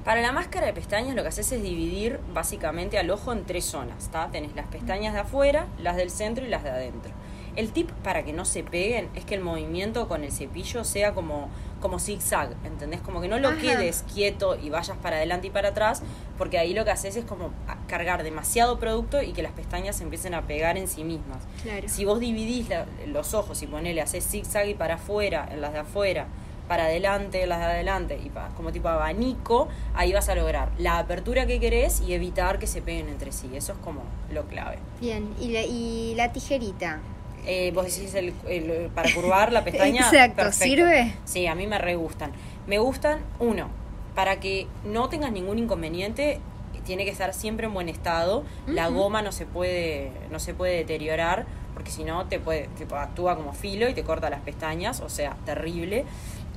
Para 0.04 0.22
la 0.22 0.34
máscara 0.34 0.66
de 0.66 0.74
pestañas 0.74 1.16
lo 1.16 1.22
que 1.22 1.30
haces 1.30 1.50
es 1.54 1.64
dividir 1.64 2.20
básicamente 2.34 3.00
al 3.00 3.10
ojo 3.10 3.32
en 3.32 3.46
tres 3.46 3.64
zonas, 3.64 4.04
¿está? 4.04 4.30
Tenés 4.30 4.54
las 4.54 4.68
pestañas 4.68 5.14
de 5.14 5.22
afuera, 5.22 5.68
las 5.80 5.96
del 5.96 6.10
centro 6.10 6.46
y 6.46 6.50
las 6.50 6.64
de 6.64 6.72
adentro. 6.72 7.12
El 7.56 7.72
tip 7.72 7.90
para 8.04 8.26
que 8.26 8.34
no 8.34 8.44
se 8.44 8.64
peguen 8.64 9.10
es 9.16 9.24
que 9.24 9.36
el 9.36 9.42
movimiento 9.42 10.10
con 10.10 10.26
el 10.26 10.32
cepillo 10.34 10.84
sea 10.84 11.14
como, 11.14 11.50
como 11.84 12.00
zigzag, 12.00 12.52
¿entendés? 12.64 13.02
Como 13.02 13.20
que 13.20 13.28
no 13.28 13.38
lo 13.40 13.50
Ajá. 13.50 13.58
quedes 13.60 14.06
quieto 14.14 14.56
y 14.58 14.70
vayas 14.70 14.96
para 14.98 15.18
adelante 15.18 15.48
y 15.48 15.50
para 15.50 15.70
atrás, 15.70 16.02
porque 16.38 16.58
ahí 16.58 16.74
lo 16.74 16.86
que 16.86 16.92
haces 16.92 17.18
es 17.18 17.26
como 17.26 17.50
cargar 17.88 18.24
demasiado 18.24 18.80
producto 18.80 19.22
y 19.22 19.34
que 19.34 19.44
las 19.44 19.52
pestañas 19.52 19.98
se 19.98 20.04
empiecen 20.04 20.34
a 20.34 20.44
pegar 20.44 20.78
en 20.78 20.88
sí 20.88 21.04
mismas. 21.04 21.40
Claro. 21.62 21.88
Si 21.90 22.06
vos 22.06 22.22
dividís 22.22 22.70
la- 22.70 22.86
los 23.08 23.34
ojos 23.34 23.62
y 23.62 23.68
ponele, 23.68 24.00
haces 24.02 24.26
zigzag 24.26 24.70
y 24.70 24.74
para 24.76 24.96
afuera, 24.96 25.46
en 25.52 25.60
las 25.60 25.74
de 25.74 25.80
afuera, 25.80 26.26
para 26.70 26.86
adelante, 26.86 27.44
en 27.44 27.50
las 27.50 27.60
de 27.60 27.66
adelante, 27.66 28.18
y 28.24 28.30
pa- 28.30 28.48
como 28.56 28.72
tipo 28.72 28.88
abanico, 28.88 29.68
ahí 29.94 30.14
vas 30.14 30.30
a 30.30 30.36
lograr 30.36 30.70
la 30.78 30.98
apertura 31.00 31.46
que 31.46 31.60
querés 31.60 32.00
y 32.00 32.14
evitar 32.14 32.58
que 32.60 32.68
se 32.68 32.82
peguen 32.82 33.10
entre 33.10 33.34
sí. 33.34 33.50
Eso 33.54 33.74
es 33.74 33.78
como 33.80 34.04
lo 34.32 34.46
clave. 34.48 34.78
Bien, 35.02 35.28
¿y 35.42 35.50
la, 35.50 35.62
y 35.64 36.16
la 36.16 36.32
tijerita? 36.32 37.02
Eh, 37.46 37.72
vos 37.74 37.86
decís 37.86 38.14
el, 38.16 38.34
el- 38.48 38.90
para 38.94 39.14
curvar 39.14 39.52
la 39.52 39.64
pestaña. 39.66 40.02
Exacto, 40.02 40.52
¿sirve? 40.52 41.14
Sí, 41.26 41.48
a 41.48 41.56
mí 41.56 41.68
me 41.68 41.78
re 41.78 41.96
gustan. 41.96 42.32
Me 42.68 42.80
gustan, 42.80 43.20
uno, 43.40 43.68
para 44.16 44.40
que 44.40 44.68
no 44.86 45.10
tengas 45.10 45.32
ningún 45.32 45.60
inconveniente, 45.60 46.40
tiene 46.86 47.06
que 47.06 47.12
estar 47.12 47.34
siempre 47.34 47.68
en 47.68 47.74
buen 47.74 47.90
estado. 47.90 48.44
La 48.68 48.88
goma 48.88 49.22
no 49.22 49.32
se 49.32 49.46
puede, 49.46 50.12
no 50.32 50.40
se 50.40 50.54
puede 50.54 50.76
deteriorar, 50.78 51.46
porque 51.74 51.92
si 51.92 52.04
no 52.04 52.26
te 52.26 52.40
puede, 52.40 52.68
tipo, 52.78 52.96
actúa 52.96 53.36
como 53.36 53.54
filo 53.54 53.90
y 53.90 53.94
te 53.94 54.04
corta 54.04 54.30
las 54.30 54.42
pestañas, 54.42 55.00
o 55.02 55.10
sea, 55.10 55.36
terrible. 55.46 56.06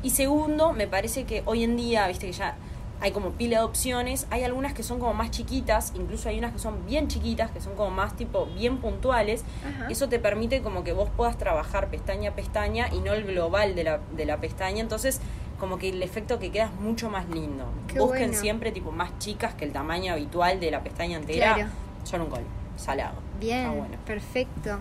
Y 0.03 0.11
segundo, 0.11 0.73
me 0.73 0.87
parece 0.87 1.25
que 1.25 1.43
hoy 1.47 1.65
en 1.65 1.77
día, 1.77 2.07
viste 2.09 2.27
que 2.27 2.33
ya 2.33 2.57
hay 3.01 3.13
como 3.13 3.31
pila 3.33 3.59
de 3.59 3.65
opciones, 3.65 4.27
hay 4.31 4.43
algunas 4.45 4.73
que 4.73 4.83
son 4.83 4.99
como 4.99 5.15
más 5.15 5.31
chiquitas, 5.31 5.93
incluso 5.95 6.29
hay 6.29 6.39
unas 6.39 6.53
que 6.53 6.59
son 6.59 6.87
bien 6.87 7.09
chiquitas, 7.09 7.51
que 7.51 7.61
son 7.61 7.75
como 7.75 7.91
más 7.91 8.17
tipo 8.17 8.47
bien 8.47 8.79
puntuales. 8.79 9.45
Ajá. 9.67 9.89
Eso 9.91 10.09
te 10.09 10.19
permite 10.19 10.63
como 10.63 10.83
que 10.85 10.93
vos 10.93 11.11
puedas 11.17 11.37
trabajar 11.37 11.89
pestaña 11.89 12.31
a 12.31 12.35
pestaña 12.35 12.89
y 12.93 13.01
no 13.01 13.13
el 13.13 13.25
global 13.25 13.75
de 13.75 13.85
la, 13.85 14.01
de 14.17 14.25
la 14.25 14.39
pestaña. 14.39 14.81
Entonces, 14.81 15.21
como 15.59 15.79
que 15.79 15.91
el 15.91 16.03
efecto 16.03 16.39
que 16.39 16.51
queda 16.51 16.67
es 16.67 16.81
mucho 16.81 17.11
más 17.11 17.29
lindo. 17.29 17.65
Qué 17.87 17.99
Busquen 17.99 18.29
bueno. 18.29 18.41
siempre 18.41 18.73
tipo 18.73 18.93
más 18.93 19.19
chicas 19.19 19.55
que 19.55 19.65
el 19.65 19.73
tamaño 19.73 20.13
habitual 20.13 20.61
de 20.61 20.71
la 20.71 20.83
pestaña 20.83 21.19
entera. 21.19 21.55
Claro. 21.55 21.71
Son 22.05 22.21
un 22.21 22.29
color 22.29 22.45
salado. 22.77 23.15
Bien, 23.41 23.77
bueno. 23.77 23.97
perfecto. 24.05 24.79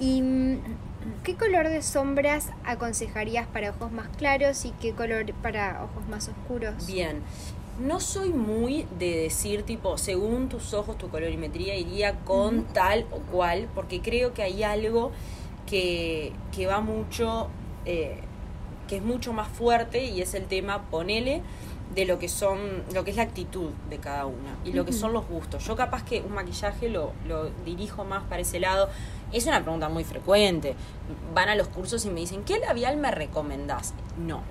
¿Y 0.00 0.22
mm, 0.22 0.58
qué 1.22 1.34
color 1.36 1.68
de 1.68 1.82
sombras 1.82 2.48
aconsejarías 2.64 3.46
para 3.46 3.70
ojos 3.70 3.92
más 3.92 4.08
claros 4.16 4.64
y 4.64 4.70
qué 4.80 4.92
color 4.92 5.32
para 5.34 5.84
ojos 5.84 6.08
más 6.08 6.28
oscuros? 6.28 6.86
Bien. 6.86 7.22
No 7.80 7.98
soy 7.98 8.32
muy 8.32 8.86
de 8.98 9.16
decir 9.16 9.64
tipo, 9.64 9.98
según 9.98 10.48
tus 10.48 10.74
ojos, 10.74 10.96
tu 10.96 11.08
colorimetría 11.08 11.76
iría 11.76 12.14
con 12.20 12.64
tal 12.66 13.04
o 13.10 13.18
cual, 13.18 13.68
porque 13.74 14.00
creo 14.00 14.32
que 14.32 14.42
hay 14.42 14.62
algo 14.62 15.10
que, 15.66 16.32
que 16.54 16.68
va 16.68 16.80
mucho, 16.80 17.48
eh, 17.84 18.20
que 18.86 18.98
es 18.98 19.02
mucho 19.02 19.32
más 19.32 19.48
fuerte 19.48 20.04
y 20.04 20.22
es 20.22 20.34
el 20.34 20.44
tema, 20.44 20.84
ponele, 20.88 21.42
de 21.94 22.04
lo 22.04 22.18
que 22.18 22.28
son, 22.28 22.58
lo 22.92 23.04
que 23.04 23.10
es 23.10 23.16
la 23.16 23.22
actitud 23.22 23.70
de 23.88 23.98
cada 23.98 24.26
una 24.26 24.56
y 24.64 24.72
lo 24.72 24.84
que 24.84 24.92
son 24.92 25.12
los 25.12 25.26
gustos. 25.28 25.64
Yo 25.64 25.76
capaz 25.76 26.04
que 26.04 26.20
un 26.20 26.32
maquillaje 26.32 26.88
lo, 26.88 27.12
lo 27.26 27.50
dirijo 27.64 28.04
más 28.04 28.24
para 28.24 28.42
ese 28.42 28.58
lado. 28.58 28.88
Es 29.34 29.46
una 29.46 29.60
pregunta 29.62 29.88
muy 29.88 30.04
frecuente. 30.04 30.76
Van 31.34 31.48
a 31.48 31.56
los 31.56 31.66
cursos 31.66 32.04
y 32.04 32.10
me 32.10 32.20
dicen, 32.20 32.44
¿qué 32.44 32.58
labial 32.60 32.96
me 32.96 33.10
recomendás? 33.10 33.92
No. 34.16 34.42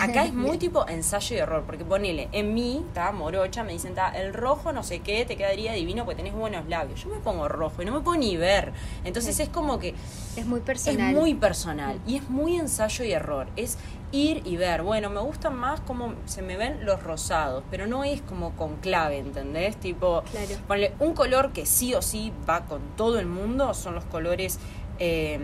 Acá 0.00 0.24
es 0.24 0.32
muy 0.34 0.58
tipo 0.58 0.86
ensayo 0.88 1.36
y 1.36 1.38
error, 1.40 1.64
porque 1.66 1.84
ponele, 1.84 2.28
en 2.32 2.54
mí, 2.54 2.84
está 2.88 3.12
morocha, 3.12 3.62
me 3.64 3.72
dicen, 3.72 3.90
está 3.90 4.10
el 4.10 4.32
rojo 4.34 4.72
no 4.72 4.82
sé 4.82 5.00
qué, 5.00 5.24
te 5.24 5.36
quedaría 5.36 5.72
divino 5.72 6.04
porque 6.04 6.16
tenés 6.22 6.34
buenos 6.34 6.68
labios. 6.68 7.02
Yo 7.02 7.10
me 7.10 7.16
pongo 7.18 7.48
rojo 7.48 7.82
y 7.82 7.84
no 7.84 7.92
me 7.92 8.00
puedo 8.00 8.18
ni 8.18 8.36
ver. 8.36 8.72
Entonces 9.04 9.38
es 9.40 9.48
como 9.48 9.78
que 9.78 9.94
Es 10.36 10.46
muy 10.46 10.60
personal. 10.60 11.08
es 11.10 11.14
muy 11.16 11.34
personal 11.34 12.00
y 12.06 12.16
es 12.16 12.28
muy 12.30 12.56
ensayo 12.56 13.04
y 13.04 13.12
error. 13.12 13.48
Es 13.56 13.78
ir 14.14 14.42
y 14.44 14.56
ver, 14.58 14.82
bueno, 14.82 15.08
me 15.08 15.20
gustan 15.20 15.56
más 15.56 15.80
como 15.80 16.12
se 16.26 16.42
me 16.42 16.56
ven 16.58 16.84
los 16.84 17.02
rosados, 17.02 17.64
pero 17.70 17.86
no 17.86 18.04
es 18.04 18.20
como 18.20 18.52
con 18.56 18.76
clave, 18.76 19.18
¿entendés? 19.18 19.76
Tipo, 19.76 20.22
Claro. 20.30 20.48
ponle 20.68 20.92
un 20.98 21.14
color 21.14 21.52
que 21.52 21.64
sí 21.64 21.94
o 21.94 22.02
sí 22.02 22.30
va 22.48 22.66
con 22.66 22.80
todo 22.96 23.18
el 23.18 23.26
mundo, 23.26 23.72
son 23.72 23.94
los 23.94 24.04
colores 24.04 24.58
eh, 24.98 25.40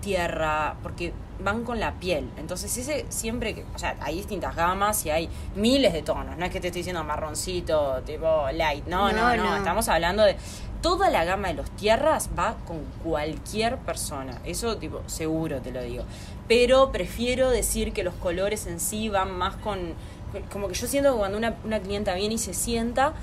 tierra, 0.00 0.76
porque 0.82 1.12
van 1.40 1.64
con 1.64 1.80
la 1.80 1.94
piel. 1.94 2.28
Entonces 2.36 2.76
ese 2.76 3.06
siempre 3.08 3.54
que, 3.54 3.64
o 3.74 3.78
sea, 3.78 3.96
hay 4.00 4.16
distintas 4.16 4.54
gamas 4.56 5.04
y 5.06 5.10
hay 5.10 5.28
miles 5.54 5.92
de 5.92 6.02
tonos, 6.02 6.36
no 6.36 6.44
es 6.44 6.50
que 6.50 6.60
te 6.60 6.68
estoy 6.68 6.80
diciendo 6.80 7.04
marroncito, 7.04 8.02
tipo 8.04 8.46
light, 8.52 8.86
no, 8.86 9.12
no, 9.12 9.36
No, 9.36 9.36
no, 9.36 9.50
no. 9.50 9.56
estamos 9.56 9.88
hablando 9.88 10.24
de 10.24 10.36
toda 10.82 11.10
la 11.10 11.24
gama 11.24 11.48
de 11.48 11.54
los 11.54 11.70
tierras 11.72 12.30
va 12.38 12.56
con 12.66 12.78
cualquier 13.04 13.78
persona, 13.78 14.40
eso 14.44 14.76
tipo 14.76 15.02
seguro 15.06 15.60
te 15.60 15.72
lo 15.72 15.82
digo. 15.82 16.04
Pero 16.46 16.92
prefiero 16.92 17.50
decir 17.50 17.92
que 17.92 18.02
los 18.04 18.14
colores 18.14 18.66
en 18.66 18.80
sí 18.80 19.08
van 19.08 19.36
más 19.36 19.56
con 19.56 19.94
como 20.52 20.68
que 20.68 20.74
yo 20.74 20.86
siento 20.86 21.12
que 21.12 21.18
cuando 21.18 21.38
una, 21.38 21.56
una 21.64 21.80
clienta 21.80 22.14
viene 22.14 22.34
y 22.34 22.38
se 22.38 22.52
sienta 22.52 23.14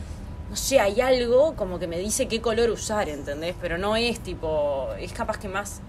no 0.49 0.55
sé, 0.55 0.79
hay 0.79 1.01
algo 1.01 1.55
como 1.55 1.79
que 1.79 1.87
me 1.87 1.97
dice 1.97 2.27
qué 2.27 2.39
color 2.39 2.69
usar, 2.69 3.09
¿entendés? 3.09 3.55
Pero 3.59 3.77
no 3.77 3.95
es 3.95 4.19
tipo, 4.19 4.89
es 4.99 5.11
capaz 5.11 5.37
que 5.39 5.47
más, 5.47 5.81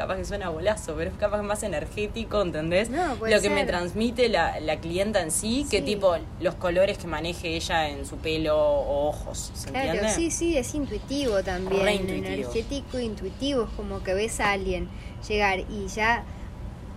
capaz 0.00 0.16
que 0.16 0.24
suena 0.24 0.48
bolazo, 0.48 0.94
pero 0.96 1.10
es 1.10 1.16
capaz 1.18 1.42
más 1.42 1.62
energético, 1.62 2.40
¿entendés? 2.40 2.88
No, 2.88 3.16
puede 3.16 3.34
Lo 3.34 3.42
que 3.42 3.50
me 3.50 3.64
transmite 3.66 4.30
la, 4.30 4.58
la 4.60 4.80
clienta 4.80 5.20
en 5.20 5.30
sí, 5.30 5.66
que 5.70 5.80
Sí. 5.80 5.84
tipo 5.84 6.16
los 6.40 6.54
colores 6.54 6.96
que 6.96 7.06
maneje 7.06 7.48
ella 7.54 7.86
en 7.90 8.06
su 8.06 8.16
pelo 8.16 8.56
o 8.58 9.08
ojos, 9.10 9.50
¿se 9.54 9.68
Claro, 9.70 9.88
entiende? 9.92 10.08
sí, 10.14 10.30
sí, 10.30 10.56
es 10.56 10.74
intuitivo 10.74 11.42
también, 11.42 11.88
intuitivo. 12.08 12.24
energético 12.32 12.98
intuitivo, 12.98 13.64
es 13.64 13.70
como 13.76 14.02
que 14.02 14.14
ves 14.14 14.40
a 14.40 14.52
alguien 14.52 14.88
llegar 15.28 15.58
y 15.68 15.86
ya 15.88 16.24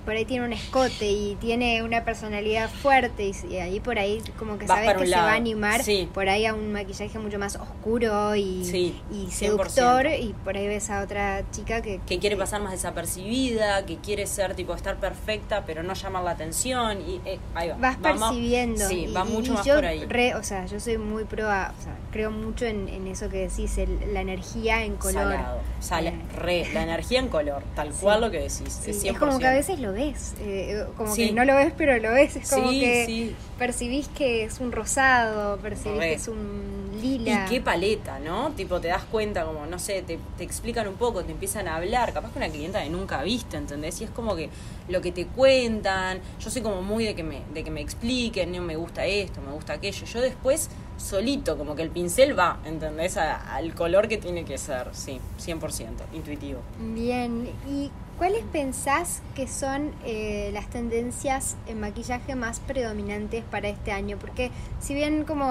por 0.06 0.14
ahí 0.16 0.26
tiene 0.26 0.46
un 0.46 0.54
escote 0.54 1.10
y 1.12 1.36
tiene 1.40 1.82
una 1.84 2.04
personalidad 2.04 2.70
fuerte 2.70 3.26
y, 3.28 3.54
y 3.54 3.58
ahí 3.58 3.80
por 3.80 3.98
ahí 4.00 4.22
como 4.38 4.58
que 4.58 4.66
Vas 4.66 4.78
sabes 4.80 4.94
que 4.98 5.06
se 5.06 5.12
lado, 5.12 5.26
va 5.28 5.32
a 5.34 5.36
animar 5.36 5.82
sí. 5.84 6.10
por 6.14 6.30
ahí 6.30 6.46
a 6.46 6.54
un 6.54 6.72
maquillaje 6.74 7.18
mucho 7.20 7.40
más 7.40 7.56
oscuro 7.56 8.36
y, 8.36 8.66
Sí, 8.66 9.00
y 9.12 9.26
100%. 9.28 9.30
seductor 9.32 10.06
y 10.08 10.36
por 10.44 10.58
ahí 10.58 10.68
ves 10.68 10.90
a 10.90 11.02
otra 11.02 11.44
chica 11.52 11.82
que, 11.82 12.00
que 12.06 12.20
quiere 12.20 12.36
pasar 12.38 12.62
más 12.62 12.72
desapercibida, 12.74 13.86
que 13.86 13.98
quiere 13.98 14.26
ser 14.28 14.56
tipo 14.56 14.74
estar 14.74 14.98
perfecta 14.98 15.64
pero 15.66 15.84
no 15.84 15.94
llamar 15.94 16.24
la 16.24 16.32
atención 16.32 17.00
y 17.02 17.22
eh, 17.26 17.40
ahí 17.56 17.70
va. 17.70 17.76
vas 17.80 18.02
Vamos- 18.02 18.30
percibiendo 18.30 18.88
Sí, 18.88 19.06
y, 19.10 19.14
va 19.14 19.24
mucho 19.24 19.52
y 19.52 19.56
más 19.56 19.66
yo 19.66 19.76
por 19.76 19.86
ahí. 19.86 20.06
re- 20.06 20.36
o 20.36 20.44
sea 20.44 20.66
yo 20.66 20.80
soy 20.80 20.98
muy 20.98 21.24
pro 21.26 21.50
a- 21.50 21.74
o 21.78 21.84
sea 21.84 21.96
creo 22.12 22.32
mucho 22.32 22.66
en, 22.66 22.90
en 22.90 23.08
eso 23.08 23.30
que 23.30 23.48
decís 23.48 23.78
el- 23.78 24.14
la 24.14 24.22
energía 24.22 24.84
en 24.84 24.96
color 24.96 25.14
Salado, 25.24 25.60
sala- 25.80 26.10
Eh. 26.10 26.22
re, 26.36 26.68
la 26.74 26.84
energía 26.84 27.20
en 27.20 27.30
color, 27.30 27.64
tal 27.76 27.90
cual 28.02 28.22
lo 28.22 28.32
que 28.32 28.40
decís. 28.40 28.82
Es, 28.88 29.04
es 29.04 29.18
como 29.18 29.40
que 29.40 29.48
a 29.48 29.52
100%. 29.52 29.56
veces 29.56 29.80
lo 29.80 29.93
ves, 29.94 30.36
eh, 30.40 30.86
como 30.98 31.16
Sí. 31.16 31.28
que 31.28 31.34
no 31.34 31.46
lo 31.46 31.56
ves 31.56 31.74
pero 31.78 31.98
lo 32.00 32.12
ves, 32.12 32.36
es 32.36 32.50
como 32.50 32.70
Sí, 32.72 32.80
que 32.80 33.06
sí. 33.06 33.36
percibís 33.58 34.08
que 34.10 34.44
es 34.44 34.60
un 34.60 34.72
rosado, 34.72 35.58
percibís 35.60 36.00
Re. 36.00 36.08
que 36.10 36.14
es 36.16 36.28
un 36.28 36.90
lila. 37.02 37.46
Y 37.46 37.50
qué 37.50 37.62
paleta, 37.62 38.20
¿no? 38.20 38.52
Tipo, 38.52 38.80
te 38.82 38.90
das 38.90 39.04
cuenta, 39.06 39.46
como, 39.46 39.66
no 39.66 39.80
sé, 39.80 40.02
te, 40.04 40.20
te 40.38 40.44
explican 40.44 40.88
un 40.88 40.96
poco, 40.96 41.24
te 41.24 41.32
empiezan 41.32 41.68
a 41.68 41.76
hablar, 41.78 42.14
capaz 42.14 42.32
que 42.32 42.38
una 42.40 42.50
clienta 42.50 42.84
que 42.84 42.90
nunca 42.90 43.24
viste, 43.24 43.58
¿entendés? 43.58 44.00
Y 44.02 44.04
es 44.06 44.10
como 44.10 44.36
que 44.36 44.50
lo 44.90 45.02
que 45.02 45.12
te 45.12 45.26
cuentan, 45.28 46.20
yo 46.40 46.50
soy 46.50 46.62
como 46.62 46.82
muy 46.82 47.04
de 47.06 47.16
que 47.16 47.24
me, 47.24 47.42
de 47.54 47.64
que 47.64 47.72
me 47.72 47.82
expliquen, 47.82 48.52
no 48.52 48.62
me 48.62 48.76
gusta 48.76 49.06
esto, 49.06 49.42
me 49.42 49.52
gusta 49.54 49.74
aquello. 49.74 50.06
Yo 50.06 50.22
después, 50.22 50.70
solito, 50.98 51.58
como 51.58 51.76
que 51.76 51.82
el 51.84 51.90
pincel 51.90 52.38
va, 52.38 52.60
¿entendés? 52.66 53.18
A- 53.18 53.56
al 53.56 53.74
color 53.74 54.08
que 54.08 54.18
tiene 54.18 54.46
que 54.46 54.58
ser, 54.58 54.88
sí, 54.94 55.20
100%, 55.40 56.04
intuitivo. 56.14 56.60
Bien, 56.80 57.50
¿y 57.68 57.90
cuáles 58.18 58.44
pensás 58.52 59.22
que 59.36 59.48
son 59.48 59.92
eh, 60.06 60.50
las 60.54 60.70
tendencias 60.70 61.56
en 61.68 61.80
maquillaje 61.80 62.36
más 62.36 62.60
predominantes 62.60 63.44
para 63.50 63.70
este 63.70 63.92
año? 63.92 64.18
Porque 64.18 64.52
si 64.80 64.94
bien 64.94 65.24
como 65.24 65.48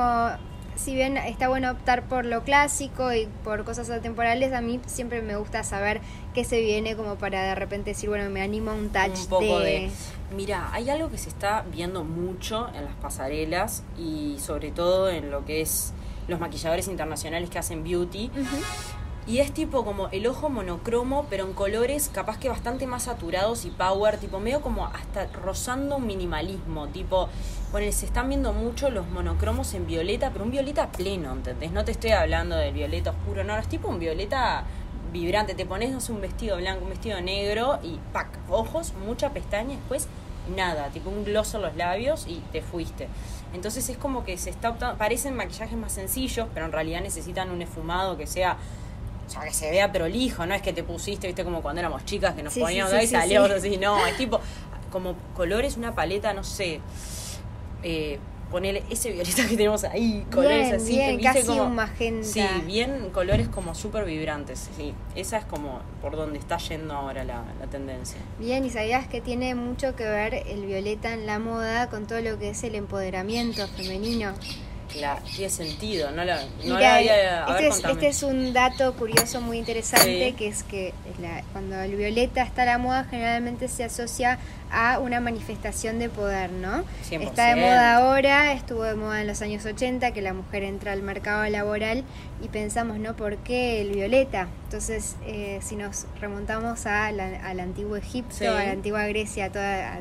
si 0.75 0.95
bien 0.95 1.17
está 1.17 1.49
bueno 1.49 1.71
optar 1.71 2.05
por 2.05 2.25
lo 2.25 2.43
clásico 2.45 3.13
y 3.13 3.29
por 3.45 3.65
cosas 3.65 3.91
atemporales, 3.91 4.53
a 4.53 4.61
mí 4.61 4.81
siempre 4.87 5.21
me 5.23 5.37
gusta 5.37 5.63
saber 5.65 6.01
qué 6.35 6.45
se 6.45 6.61
viene 6.61 6.97
como 6.97 7.17
para 7.17 7.43
de 7.43 7.55
repente 7.55 7.91
decir, 7.91 8.09
bueno, 8.09 8.29
me 8.31 8.41
animo 8.41 8.71
a 8.71 8.75
un 8.75 8.89
touch 8.89 9.19
un 9.21 9.27
poco 9.27 9.59
de... 9.59 9.65
de... 9.65 9.91
Mira, 10.35 10.71
hay 10.73 10.89
algo 10.89 11.11
que 11.11 11.19
se 11.19 11.29
está 11.29 11.63
viendo 11.71 12.05
mucho 12.05 12.69
en 12.75 12.85
las 12.85 12.95
pasarelas 12.95 13.83
y 13.99 14.37
sobre 14.39 14.71
todo 14.71 15.11
en 15.11 15.31
lo 15.31 15.45
que 15.45 15.61
es 15.61 15.93
los 16.27 16.41
maquilladores 16.41 16.89
internacionales 16.89 17.51
que 17.51 17.59
hacen 17.59 17.85
beauty. 17.85 18.31
Y 19.25 19.39
es 19.39 19.53
tipo 19.53 19.85
como 19.85 20.09
el 20.09 20.27
ojo 20.27 20.49
monocromo, 20.49 21.27
pero 21.31 21.45
en 21.47 21.53
colores 21.53 22.11
capaz 22.13 22.39
que 22.39 22.49
bastante 22.49 22.89
más 22.89 23.05
saturados 23.05 23.65
y 23.65 23.71
power, 23.71 24.19
tipo 24.19 24.41
medio 24.41 24.63
como 24.63 24.87
hasta 24.87 25.27
rozando 25.29 25.97
un 25.97 26.09
minimalismo, 26.09 26.89
tipo, 26.89 27.29
bueno, 27.71 27.91
se 27.93 28.05
están 28.05 28.29
viendo 28.29 28.53
mucho 28.53 28.91
los 28.91 29.09
monocromos 29.09 29.75
en 29.75 29.87
violeta, 29.87 30.31
pero 30.33 30.45
un 30.45 30.51
violeta 30.51 30.91
pleno, 30.91 31.33
¿entendés? 31.33 31.71
No 31.71 31.85
te 31.85 31.93
estoy 31.93 32.11
hablando 32.11 32.57
del 32.57 32.75
violeta 32.75 33.11
oscuro, 33.11 33.45
no, 33.45 33.57
es 33.57 33.69
tipo 33.69 33.87
un 33.89 34.01
violeta 34.01 34.65
vibrante, 35.13 35.55
te 35.55 35.67
pones, 35.67 35.93
no 35.93 36.01
sé, 36.01 36.11
un 36.11 36.21
vestido 36.21 36.57
blanco, 36.57 36.83
un 36.83 36.91
vestido 36.91 37.21
negro 37.21 37.79
y 37.85 38.01
pac, 38.13 38.27
ojos, 38.51 38.93
mucha 39.07 39.31
pestaña, 39.31 39.77
después 39.77 40.09
nada, 40.57 40.89
tipo 40.89 41.11
un 41.11 41.25
gloss 41.25 41.55
en 41.55 41.63
los 41.63 41.77
labios 41.77 42.27
y 42.27 42.43
te 42.51 42.61
fuiste. 42.61 43.07
Entonces 43.55 43.89
es 43.89 43.97
como 43.97 44.25
que 44.25 44.37
se 44.37 44.51
está 44.51 44.71
optando, 44.71 44.99
parecen 44.99 45.37
maquillajes 45.37 45.79
más 45.79 45.93
sencillos, 45.93 46.49
pero 46.53 46.67
en 46.67 46.73
realidad 46.73 47.03
necesitan 47.03 47.51
un 47.51 47.63
esfumado 47.63 48.17
que 48.17 48.27
sea 48.27 48.57
sea, 49.33 49.43
que 49.43 49.53
se 49.55 49.71
vea 49.71 49.91
prolijo, 49.93 50.45
no 50.47 50.55
es 50.55 50.63
que 50.63 50.73
te 50.73 50.83
pusiste, 50.85 51.27
viste, 51.27 51.45
como 51.45 51.63
cuando 51.63 51.81
éramos 51.81 52.05
chicas 52.05 52.35
que 52.35 52.43
nos 52.43 52.53
Sí, 52.53 52.61
poníamos 52.61 52.91
sí, 52.93 52.97
ahí 52.99 53.05
y 53.05 53.09
salíamos 53.09 53.51
sí. 53.51 53.57
así, 53.57 53.77
no, 53.79 54.07
es 54.07 54.17
tipo, 54.17 54.41
como 54.91 55.15
colores, 55.35 55.77
una 55.77 55.95
paleta, 55.95 56.33
no 56.35 56.45
sé, 56.45 56.81
eh, 57.83 58.19
ponerle 58.51 58.83
ese 58.91 59.11
violeta 59.11 59.47
que 59.49 59.57
tenemos 59.57 59.83
ahí, 59.85 60.27
colores 60.31 60.69
Bien, 60.69 60.75
así, 60.75 60.93
bien, 60.93 61.17
¿viste? 61.17 61.33
casi 61.33 61.47
como, 61.47 61.65
un 61.65 61.75
magenta. 61.75 62.29
Sí, 62.29 62.45
bien, 62.67 63.09
colores 63.11 63.49
como 63.49 63.75
súper 63.75 64.05
vibrantes, 64.05 64.69
sí, 64.77 64.93
esa 65.17 65.39
es 65.39 65.47
como 65.47 65.81
por 66.03 66.15
donde 66.17 66.39
está 66.39 66.59
yendo 66.59 66.93
ahora 66.95 67.25
la, 67.25 67.45
la 67.59 67.67
tendencia. 67.69 68.19
Bien, 68.39 68.63
y 68.67 68.69
sabías 68.71 69.07
que 69.09 69.23
tiene 69.23 69.55
mucho 69.55 69.97
que 69.97 70.05
ver 70.05 70.35
el 70.35 70.67
violeta 70.67 71.15
en 71.15 71.25
la 71.25 71.39
moda 71.39 71.89
con 71.89 72.07
todo 72.07 72.21
lo 72.21 72.39
que 72.39 72.51
es 72.51 72.63
el 72.65 72.75
empoderamiento 72.75 73.67
femenino. 73.69 74.35
La, 75.01 75.17
tiene 75.35 75.51
sentido, 75.51 76.11
no 76.11 76.25
la, 76.25 76.37
no 76.65 76.77
Mira, 76.77 76.79
la 76.81 76.95
había, 76.97 77.41
este, 77.41 77.53
ver, 77.53 77.65
es, 77.65 77.73
contame. 77.75 77.93
este 77.95 78.09
es 78.09 78.23
un 78.23 78.53
dato 78.53 78.95
curioso 78.95 79.41
muy 79.41 79.59
interesante, 79.59 80.29
Sí. 80.29 80.33
que 80.35 80.49
es 80.49 80.63
que 80.63 80.93
la- 81.21 81.43
cuando 81.53 81.81
el 81.81 81.97
violeta 81.97 82.43
está 82.43 82.63
a 82.63 82.67
la 82.67 82.79
moda 82.79 83.05
generalmente 83.05 83.69
se 83.69 83.85
asocia 83.85 84.39
a 84.71 84.99
una 84.99 85.21
manifestación 85.21 85.99
de 85.99 86.09
poder, 86.09 86.51
¿no? 86.51 86.85
100%. 87.09 87.23
Está 87.29 87.55
de 87.55 87.57
moda 87.57 87.97
ahora, 87.97 88.53
estuvo 88.53 88.85
de 88.85 88.95
moda 88.95 89.21
en 89.21 89.27
los 89.27 89.43
años 89.43 89.65
80, 89.67 90.13
que 90.13 90.23
la 90.23 90.33
mujer 90.33 90.63
entra 90.63 90.93
al 90.93 91.03
mercado 91.03 91.45
laboral 91.49 92.05
y 92.43 92.49
pensamos, 92.49 92.99
¿no? 92.99 93.15
¿Por 93.15 93.37
qué 93.39 93.81
el 93.83 93.91
violeta? 93.93 94.49
Entonces, 94.65 95.17
eh, 95.27 95.59
si 95.63 95.77
nos 95.77 96.07
remontamos 96.21 96.87
a 96.87 97.13
la- 97.13 97.45
al 97.47 97.61
antiguo 97.61 97.97
Egipto, 97.97 98.35
Sí. 98.37 98.47
a 98.47 98.53
la 98.53 98.71
antigua 98.71 99.07
Grecia, 99.07 99.47
a 99.47 99.53
toda, 99.53 99.95
a- 99.95 100.01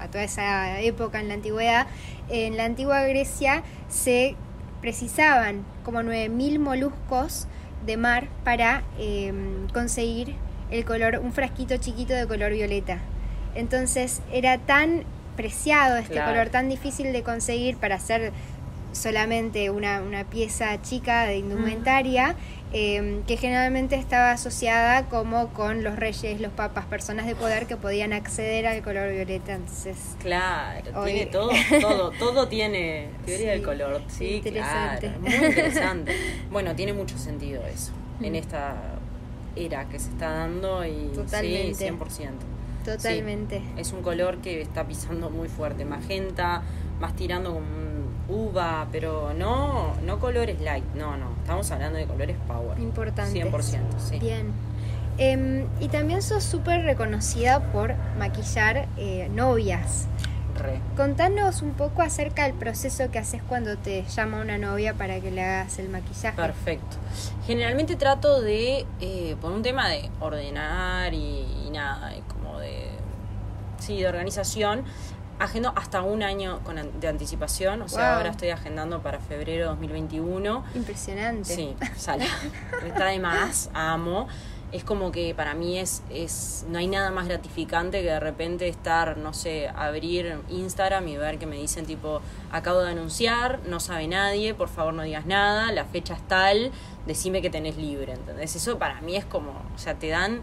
a 0.00 0.08
toda 0.08 0.24
esa 0.24 0.80
época 0.80 1.20
en 1.20 1.28
la 1.28 1.34
antigüedad, 1.34 1.86
en 2.28 2.56
la 2.56 2.64
antigua 2.64 3.02
Grecia 3.02 3.62
se 3.88 4.34
precisaban 4.80 5.64
como 5.84 6.00
9.000 6.00 6.58
moluscos 6.58 7.46
de 7.84 7.96
mar 7.96 8.28
para 8.44 8.82
eh, 8.98 9.32
conseguir 9.72 10.34
el 10.70 10.84
color, 10.84 11.18
un 11.22 11.32
frasquito 11.32 11.76
chiquito 11.76 12.12
de 12.14 12.26
color 12.26 12.52
violeta. 12.52 12.98
Entonces 13.54 14.20
era 14.32 14.58
tan 14.58 15.04
preciado, 15.36 15.96
este 15.96 16.14
Claro. 16.14 16.32
color 16.32 16.48
tan 16.48 16.68
difícil 16.68 17.12
de 17.12 17.22
conseguir 17.22 17.76
para 17.76 17.96
hacer 17.96 18.32
solamente 18.96 19.70
una, 19.70 20.00
una 20.02 20.24
pieza 20.24 20.80
chica 20.82 21.24
de 21.24 21.38
indumentaria, 21.38 22.34
eh, 22.72 23.20
que 23.26 23.36
generalmente 23.36 23.94
estaba 23.96 24.32
asociada 24.32 25.04
como 25.08 25.48
con 25.48 25.84
los 25.84 25.96
reyes, 25.96 26.40
los 26.40 26.52
papas, 26.52 26.84
personas 26.86 27.26
de 27.26 27.34
poder 27.36 27.66
que 27.66 27.76
podían 27.76 28.12
acceder 28.12 28.66
al 28.66 28.82
color 28.82 29.10
violeta. 29.12 29.54
Entonces, 29.54 29.96
Claro, 30.20 31.04
tiene 31.04 31.26
todo, 31.26 31.50
todo, 31.80 32.10
todo 32.18 32.48
tiene 32.48 33.08
teoría 33.24 33.50
del 33.52 33.60
Sí, 33.60 33.64
color. 33.64 34.02
Sí, 34.08 34.34
interesante. 34.36 35.06
claro, 35.08 35.20
muy 35.20 35.46
interesante. 35.48 36.12
Bueno, 36.50 36.74
tiene 36.74 36.92
mucho 36.92 37.16
sentido 37.18 37.62
eso 37.66 37.92
en 38.20 38.32
Mm. 38.32 38.36
esta 38.36 38.74
era 39.54 39.84
que 39.88 39.98
se 39.98 40.08
está 40.10 40.30
dando 40.30 40.84
y 40.84 41.10
Totalmente. 41.14 41.74
sí, 41.74 41.84
100%. 41.84 42.30
totalmente. 42.84 43.62
Es 43.76 43.92
un 43.92 44.02
color 44.02 44.38
que 44.38 44.60
está 44.60 44.84
pisando 44.86 45.30
muy 45.30 45.48
fuerte, 45.48 45.84
magenta, 45.84 46.62
más 47.00 47.14
tirando 47.16 47.52
como 47.54 47.66
un 47.66 47.85
uva, 48.28 48.88
pero 48.90 49.32
no, 49.34 49.94
no 50.04 50.18
colores 50.18 50.60
light, 50.60 50.84
no, 50.94 51.16
no, 51.16 51.30
estamos 51.40 51.70
hablando 51.70 51.98
de 51.98 52.06
colores 52.06 52.36
power. 52.46 52.78
Importantes. 52.78 53.34
100%, 53.44 53.80
sí. 53.98 54.18
Bien. 54.18 54.52
Em, 55.18 55.66
y 55.80 55.88
también 55.88 56.20
sos 56.22 56.44
súper 56.44 56.82
reconocida 56.82 57.72
por 57.72 57.94
maquillar 58.18 58.86
eh, 58.96 59.28
novias. 59.32 60.06
Re. 60.58 60.80
Contanos 60.96 61.60
un 61.60 61.72
poco 61.72 62.00
acerca 62.02 62.44
del 62.44 62.54
proceso 62.54 63.10
que 63.10 63.18
haces 63.18 63.42
cuando 63.46 63.76
te 63.76 64.04
llama 64.04 64.40
una 64.40 64.56
novia 64.56 64.94
para 64.94 65.20
que 65.20 65.30
le 65.30 65.42
hagas 65.42 65.78
el 65.78 65.90
maquillaje. 65.90 66.36
Perfecto. 66.36 66.96
Generalmente 67.46 67.96
trato 67.96 68.40
de, 68.40 68.86
eh, 69.00 69.36
por 69.40 69.52
un 69.52 69.62
tema 69.62 69.88
de 69.88 70.10
ordenar 70.18 71.12
y, 71.12 71.46
y 71.66 71.70
nada, 71.70 72.16
y 72.16 72.20
como 72.22 72.58
de, 72.58 72.88
sí, 73.78 74.00
de 74.00 74.08
organización, 74.08 74.84
agendo 75.38 75.72
hasta 75.76 76.02
un 76.02 76.22
año 76.22 76.60
con 76.64 76.78
an- 76.78 76.98
de 77.00 77.08
anticipación, 77.08 77.82
o 77.82 77.88
sea, 77.88 78.08
Wow. 78.10 78.16
ahora 78.18 78.30
estoy 78.30 78.50
agendando 78.50 79.02
para 79.02 79.18
febrero 79.20 79.66
2021. 79.66 80.64
Impresionante. 80.74 81.54
Sí, 81.54 81.76
sale. 81.96 82.26
Está 82.86 83.06
de 83.06 83.18
más, 83.20 83.70
amo. 83.74 84.28
Es 84.72 84.82
como 84.82 85.12
que 85.12 85.32
para 85.32 85.54
mí 85.54 85.78
es, 85.78 86.02
es, 86.10 86.66
no 86.68 86.78
hay 86.78 86.88
nada 86.88 87.10
más 87.12 87.28
gratificante 87.28 88.02
que 88.02 88.08
de 88.08 88.18
repente 88.18 88.66
estar, 88.68 89.16
no 89.16 89.32
sé, 89.32 89.68
abrir 89.68 90.40
Instagram 90.48 91.06
y 91.06 91.16
ver 91.16 91.38
que 91.38 91.46
me 91.46 91.56
dicen 91.56 91.86
tipo, 91.86 92.20
acabo 92.50 92.80
de 92.80 92.90
anunciar, 92.90 93.60
no 93.66 93.78
sabe 93.78 94.08
nadie, 94.08 94.54
por 94.54 94.68
favor 94.68 94.92
no 94.92 95.04
digas 95.04 95.24
nada, 95.24 95.70
la 95.70 95.84
fecha 95.84 96.14
es 96.14 96.22
tal, 96.26 96.72
decime 97.06 97.42
que 97.42 97.48
tenés 97.48 97.76
libre, 97.76 98.14
¿entendés? 98.14 98.56
Eso 98.56 98.76
para 98.76 99.00
mí 99.02 99.14
es 99.16 99.24
como, 99.24 99.50
o 99.52 99.78
sea, 99.78 99.94
te 99.94 100.08
dan, 100.08 100.40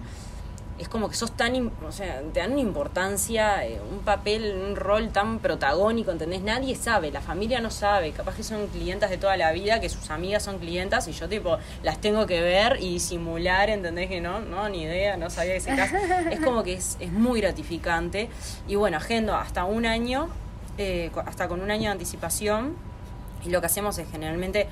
es 0.79 0.89
como 0.89 1.07
que 1.09 1.15
sos 1.15 1.31
tan, 1.31 1.71
o 1.87 1.91
sea, 1.91 2.21
te 2.33 2.39
dan 2.39 2.53
una 2.53 2.61
importancia, 2.61 3.65
eh, 3.65 3.79
un 3.91 3.99
papel, 3.99 4.55
un 4.67 4.75
rol 4.75 5.09
tan 5.09 5.39
protagónico, 5.39 6.11
¿entendés? 6.11 6.41
Nadie 6.41 6.75
sabe, 6.75 7.11
la 7.11 7.21
familia 7.21 7.61
no 7.61 7.69
sabe, 7.69 8.11
capaz 8.11 8.35
que 8.35 8.43
son 8.43 8.67
clientas 8.67 9.09
de 9.09 9.17
toda 9.17 9.37
la 9.37 9.51
vida, 9.51 9.79
que 9.79 9.89
sus 9.89 10.09
amigas 10.09 10.43
son 10.43 10.57
clientas 10.57 11.07
y 11.07 11.11
yo 11.11 11.29
tipo 11.29 11.57
las 11.83 11.99
tengo 12.01 12.25
que 12.25 12.41
ver 12.41 12.77
y 12.81 12.93
disimular, 12.93 13.69
¿entendés? 13.69 14.09
Que 14.09 14.19
no, 14.19 14.39
no, 14.39 14.67
ni 14.69 14.83
idea, 14.83 15.15
no 15.15 15.29
sabía 15.29 15.53
que 15.53 15.61
se 15.61 15.75
casa. 15.75 15.99
Es 16.31 16.39
como 16.39 16.63
que 16.63 16.73
es, 16.73 16.97
es 16.99 17.11
muy 17.11 17.39
gratificante 17.41 18.29
y 18.67 18.75
bueno, 18.75 18.97
agendo 18.97 19.35
hasta 19.35 19.65
un 19.65 19.85
año, 19.85 20.29
eh, 20.79 21.11
hasta 21.25 21.47
con 21.47 21.61
un 21.61 21.69
año 21.69 21.83
de 21.83 21.89
anticipación 21.89 22.75
y 23.45 23.49
lo 23.49 23.61
que 23.61 23.67
hacemos 23.67 23.97
es 23.99 24.09
generalmente 24.09 24.67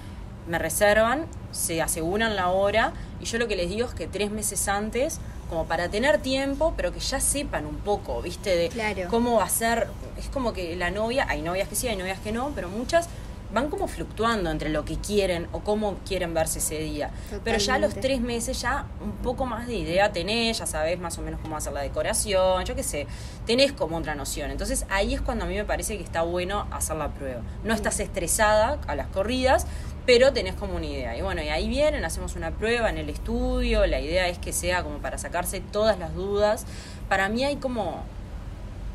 me 0.48 0.58
reservan, 0.58 1.28
se 1.52 1.82
aseguran 1.82 2.36
la 2.36 2.50
hora 2.50 2.94
y 3.22 3.26
yo 3.26 3.38
lo 3.38 3.48
que 3.48 3.56
les 3.56 3.70
digo 3.70 3.88
es 3.88 3.94
que 3.94 4.08
tres 4.08 4.32
meses 4.32 4.68
antes, 4.68 5.20
como 5.50 5.66
para 5.66 5.90
tener 5.90 6.20
tiempo, 6.20 6.74
pero 6.78 6.92
que 6.94 7.00
ya 7.00 7.20
sepan 7.20 7.66
un 7.66 7.78
poco, 7.78 8.22
¿viste? 8.22 8.56
De 8.56 8.70
Claro. 8.70 9.08
cómo 9.10 9.36
va 9.38 9.46
a 9.46 9.50
ser. 9.50 9.88
Es 10.18 10.28
como 10.30 10.54
que 10.54 10.76
la 10.76 10.92
novia, 10.92 11.26
hay 11.30 11.42
novias 11.42 11.68
que 11.68 11.76
sí, 11.76 11.88
hay 11.88 11.96
novias 11.98 12.20
que 12.20 12.32
no, 12.32 12.52
pero 12.56 12.70
muchas 12.70 13.08
van 13.54 13.70
como 13.70 13.90
fluctuando 13.90 14.50
entre 14.50 14.70
lo 14.70 14.86
que 14.86 14.96
quieren 14.96 15.46
o 15.52 15.60
cómo 15.60 15.96
quieren 16.08 16.34
verse 16.34 16.60
ese 16.60 16.80
día. 16.80 17.12
Pero 17.44 17.58
ya 17.58 17.74
a 17.76 17.80
los 17.80 17.94
tres 17.96 18.22
meses 18.22 18.62
ya 18.62 18.86
un 19.04 19.12
poco 19.12 19.46
más 19.46 19.68
de 19.68 19.76
idea 19.76 20.14
tenés, 20.14 20.60
ya 20.60 20.66
sabés 20.66 20.98
más 21.02 21.18
o 21.18 21.22
menos 21.22 21.42
cómo 21.42 21.58
hacer 21.58 21.74
la 21.74 21.82
decoración, 21.82 22.64
yo 22.64 22.76
qué 22.78 22.84
sé, 22.84 23.08
tenés 23.46 23.74
como 23.74 23.98
otra 23.98 24.16
noción. 24.16 24.52
Entonces 24.52 24.86
ahí 24.90 25.14
es 25.14 25.20
cuando 25.20 25.44
a 25.44 25.48
mí 25.50 25.56
me 25.56 25.66
parece 25.66 25.98
que 25.98 26.04
está 26.06 26.22
bueno 26.22 26.66
hacer 26.72 26.96
la 26.96 27.10
prueba. 27.10 27.42
No 27.66 27.74
estás 27.74 28.00
estresada 28.00 28.80
a 28.88 28.96
las 28.96 29.08
corridas, 29.08 29.68
pero 30.06 30.34
tenés 30.34 30.56
como 30.56 30.76
una 30.76 30.86
idea. 30.86 31.18
Y 31.18 31.22
bueno, 31.22 31.42
y 31.42 31.50
ahí 31.50 31.68
vienen, 31.70 32.06
hacemos 32.06 32.36
una 32.36 32.52
prueba 32.52 32.90
en 32.90 32.98
el 32.98 33.10
estudio, 33.10 33.86
la 33.86 34.00
idea 34.00 34.28
es 34.28 34.38
que 34.38 34.54
sea 34.54 34.84
como 34.84 34.98
para 34.98 35.18
sacarse 35.18 35.62
todas 35.62 36.00
las 36.00 36.16
dudas. 36.16 36.66
Para 37.08 37.30
mí 37.30 37.44
hay 37.44 37.58
como 37.58 38.04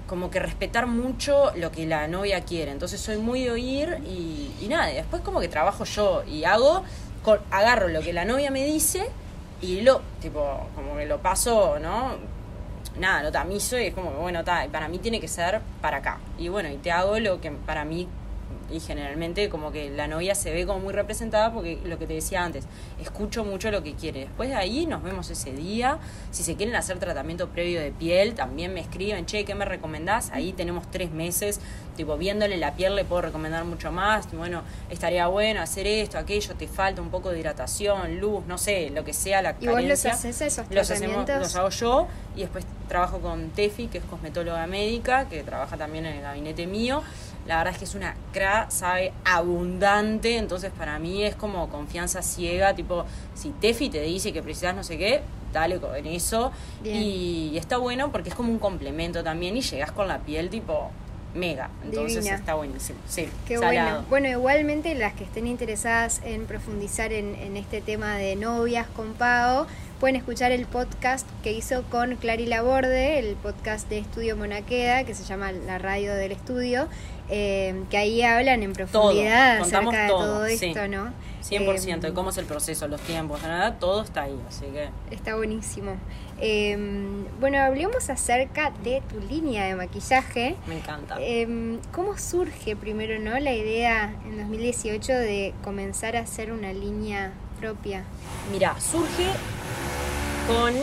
como 0.07 0.31
que 0.31 0.39
respetar 0.39 0.87
mucho 0.87 1.53
lo 1.57 1.73
que 1.73 1.87
la 1.87 2.09
novia 2.09 2.43
quiere. 2.43 2.71
Entonces 2.71 3.01
soy 3.01 3.17
muy 3.17 3.45
de 3.45 3.51
oír 3.51 3.99
y, 4.07 4.67
nada, 4.69 4.87
después 4.87 5.23
como 5.23 5.41
que 5.41 5.49
trabajo 5.49 5.85
yo 5.85 6.23
y 6.25 6.45
hago, 6.45 6.85
agarro 7.51 7.89
lo 7.89 8.01
que 8.01 8.13
la 8.13 8.25
novia 8.25 8.51
me 8.51 8.65
dice 8.65 9.09
y 9.61 9.81
lo, 9.81 10.01
tipo, 10.21 10.69
como 10.75 10.97
que 10.97 11.07
lo 11.07 11.19
paso, 11.19 11.79
¿no? 11.81 12.15
Nada, 12.99 13.23
lo 13.23 13.33
tamizo 13.33 13.79
y 13.79 13.87
es 13.87 13.95
como 13.95 14.11
bueno, 14.13 14.45
para 14.45 14.89
mí 14.89 14.99
tiene 14.99 15.21
que 15.21 15.29
ser 15.29 15.61
para 15.81 15.99
acá. 15.99 16.19
Y 16.39 16.49
bueno, 16.49 16.71
y 16.71 16.77
te 16.77 16.93
hago 16.93 17.19
lo 17.19 17.41
que 17.41 17.51
para 17.51 17.85
mí 17.85 18.09
y 18.71 18.81
generalmente 18.81 19.49
como 19.49 19.73
que 19.73 19.91
la 19.91 20.09
novia 20.09 20.35
se 20.35 20.53
ve 20.53 20.67
como 20.67 20.81
muy 20.81 20.93
representada 20.93 21.53
porque 21.53 21.79
lo 21.85 21.99
que 21.99 22.07
te 22.07 22.15
decía 22.15 22.45
antes, 22.45 22.65
escucho 23.01 23.45
mucho 23.45 23.71
lo 23.71 23.83
que 23.83 23.95
quiere. 23.95 24.21
Después 24.21 24.49
de 24.49 24.57
ahí 24.57 24.87
nos 24.87 25.03
vemos 25.03 25.31
ese 25.31 25.53
día. 25.53 25.99
Si 26.31 26.43
se 26.43 26.57
quieren 26.57 26.75
hacer 26.77 26.99
tratamiento 26.99 27.49
previo 27.49 27.81
de 27.81 27.93
piel, 27.93 28.35
también 28.35 28.75
me 28.75 28.81
escriben, 28.81 29.27
che, 29.27 29.45
¿qué 29.45 29.55
me 29.55 29.65
recomendás? 29.65 30.31
Ahí 30.33 30.53
tenemos 30.53 30.91
tres 30.91 31.11
meses, 31.11 31.61
tipo, 31.97 32.17
viéndole 32.17 32.57
la 32.57 32.75
piel 32.75 32.97
le 32.97 33.05
puedo 33.05 33.23
recomendar 33.23 33.65
mucho 33.65 33.93
más. 33.93 34.31
Bueno, 34.33 34.63
estaría 34.91 35.27
bueno 35.27 35.61
hacer 35.61 35.87
esto, 35.87 36.19
aquello, 36.19 36.55
te 36.55 36.69
falta 36.69 37.01
un 37.03 37.11
poco 37.11 37.31
de 37.31 37.41
hidratación, 37.41 38.21
luz, 38.21 38.45
no 38.47 38.59
sé, 38.59 38.91
lo 38.91 39.05
que 39.05 39.13
sea 39.13 39.43
la 39.43 39.57
¿Y 39.61 39.69
vos 39.69 39.83
los 39.83 40.05
haces 40.05 40.41
esos 40.41 40.67
Los, 40.71 40.91
hacemos, 40.91 41.29
los 41.29 41.57
hago 41.57 41.71
yo 41.71 42.07
y 42.35 42.41
después 42.41 42.65
trabajo 42.89 43.21
con 43.21 43.51
Tefi, 43.51 43.89
que 43.89 43.99
es 43.99 44.05
cosmetóloga 44.05 44.67
médica, 44.67 45.29
que 45.29 45.43
trabaja 45.43 45.77
también 45.77 46.07
en 46.07 46.17
el 46.17 46.23
gabinete 46.23 46.67
mío. 46.67 47.03
La 47.47 47.59
verdad 47.59 47.73
es 47.75 47.79
que 47.79 47.85
es 47.85 47.95
una 47.95 48.15
cra, 48.33 48.71
sabe 48.71 49.13
abundante, 49.25 50.37
entonces 50.37 50.73
para 50.77 50.99
mí 50.99 51.23
es 51.25 51.35
como 51.37 51.69
confianza 51.69 52.23
ciega, 52.23 52.75
tipo, 52.75 53.05
si 53.35 53.51
Tefi 53.51 53.89
te 53.89 54.01
dice 54.03 54.33
que 54.33 54.43
precisas 54.43 54.75
no 54.75 54.83
sé 54.83 54.99
qué, 54.99 55.23
dale 55.53 55.79
con 55.81 55.95
eso. 56.07 56.51
Bien. 56.83 56.97
Y 56.97 57.57
está 57.57 57.77
bueno 57.79 58.11
porque 58.13 58.31
es 58.31 58.35
como 58.35 58.51
un 58.51 58.59
complemento 58.59 59.23
también 59.23 59.57
y 59.57 59.61
llegas 59.63 59.93
con 59.93 60.09
la 60.09 60.19
piel 60.19 60.51
tipo 60.51 60.91
mega, 61.35 61.69
entonces 61.85 62.21
Divina. 62.25 62.37
está 62.37 62.55
buenísimo. 62.55 62.99
Sí, 63.07 63.29
Qué 63.47 63.59
salado. 63.59 63.73
bueno. 63.75 64.07
Bueno, 64.09 64.29
igualmente 64.29 64.95
las 64.95 65.13
que 65.13 65.25
estén 65.25 65.47
interesadas 65.47 66.23
en 66.25 66.47
profundizar 66.47 67.13
en, 67.13 67.35
en 67.35 67.59
este 67.59 67.83
tema 67.83 68.17
de 68.17 68.37
novias 68.37 68.87
con 68.97 69.13
pago, 69.13 69.67
pueden 69.99 70.17
escuchar 70.17 70.53
el 70.53 70.67
podcast 70.67 71.27
que 71.43 71.53
hizo 71.53 71.83
con 71.85 72.17
Clary 72.17 72.47
Laborde, 72.47 73.19
el 73.19 73.35
podcast 73.37 73.89
de 73.89 73.99
Estudio 73.99 74.37
Monaqueda, 74.37 75.05
que 75.05 75.15
se 75.15 75.25
llama 75.25 75.53
La 75.53 75.79
Radio 75.79 76.15
del 76.15 76.33
Estudio, 76.33 76.89
eh, 77.31 77.83
que 77.91 77.97
ahí 77.97 78.23
hablan 78.23 78.63
en 78.63 78.73
profundidad 78.73 79.61
contamos 79.61 79.95
acerca 79.95 80.03
de 80.05 80.09
todo, 80.11 80.37
todo 80.39 80.47
sí. 80.49 80.67
esto, 80.67 80.89
¿no? 80.89 81.13
100%, 81.43 82.01
de 82.01 82.09
Eh, 82.09 82.13
cómo 82.13 82.31
es 82.31 82.39
el 82.39 82.45
proceso, 82.45 82.89
los 82.89 83.01
tiempos, 83.01 83.43
la 83.43 83.49
verdad, 83.49 83.77
todo 83.79 84.03
está 84.03 84.23
ahí, 84.23 84.39
así 84.49 84.67
que... 84.67 84.89
Está 85.11 85.37
buenísimo. 85.37 85.97
Eh, 86.41 86.77
bueno, 87.41 87.59
hablemos 87.59 88.11
acerca 88.11 88.73
de 88.85 89.03
tu 89.09 89.19
línea 89.21 89.65
de 89.65 89.77
maquillaje. 89.77 90.57
Me 90.67 90.77
encanta. 90.77 91.17
Em, 91.21 91.79
¿Cómo 91.93 92.19
surge 92.19 92.77
primero 92.77 93.19
no 93.19 93.39
la 93.39 93.55
idea 93.55 94.15
en 94.27 94.39
2018 94.39 95.13
de 95.13 95.55
comenzar 95.65 96.17
a 96.17 96.21
hacer 96.21 96.53
una 96.53 96.73
línea 96.73 97.33
propia? 97.61 98.05
Mira, 98.53 98.79
surge 98.81 99.27
con, 100.47 100.75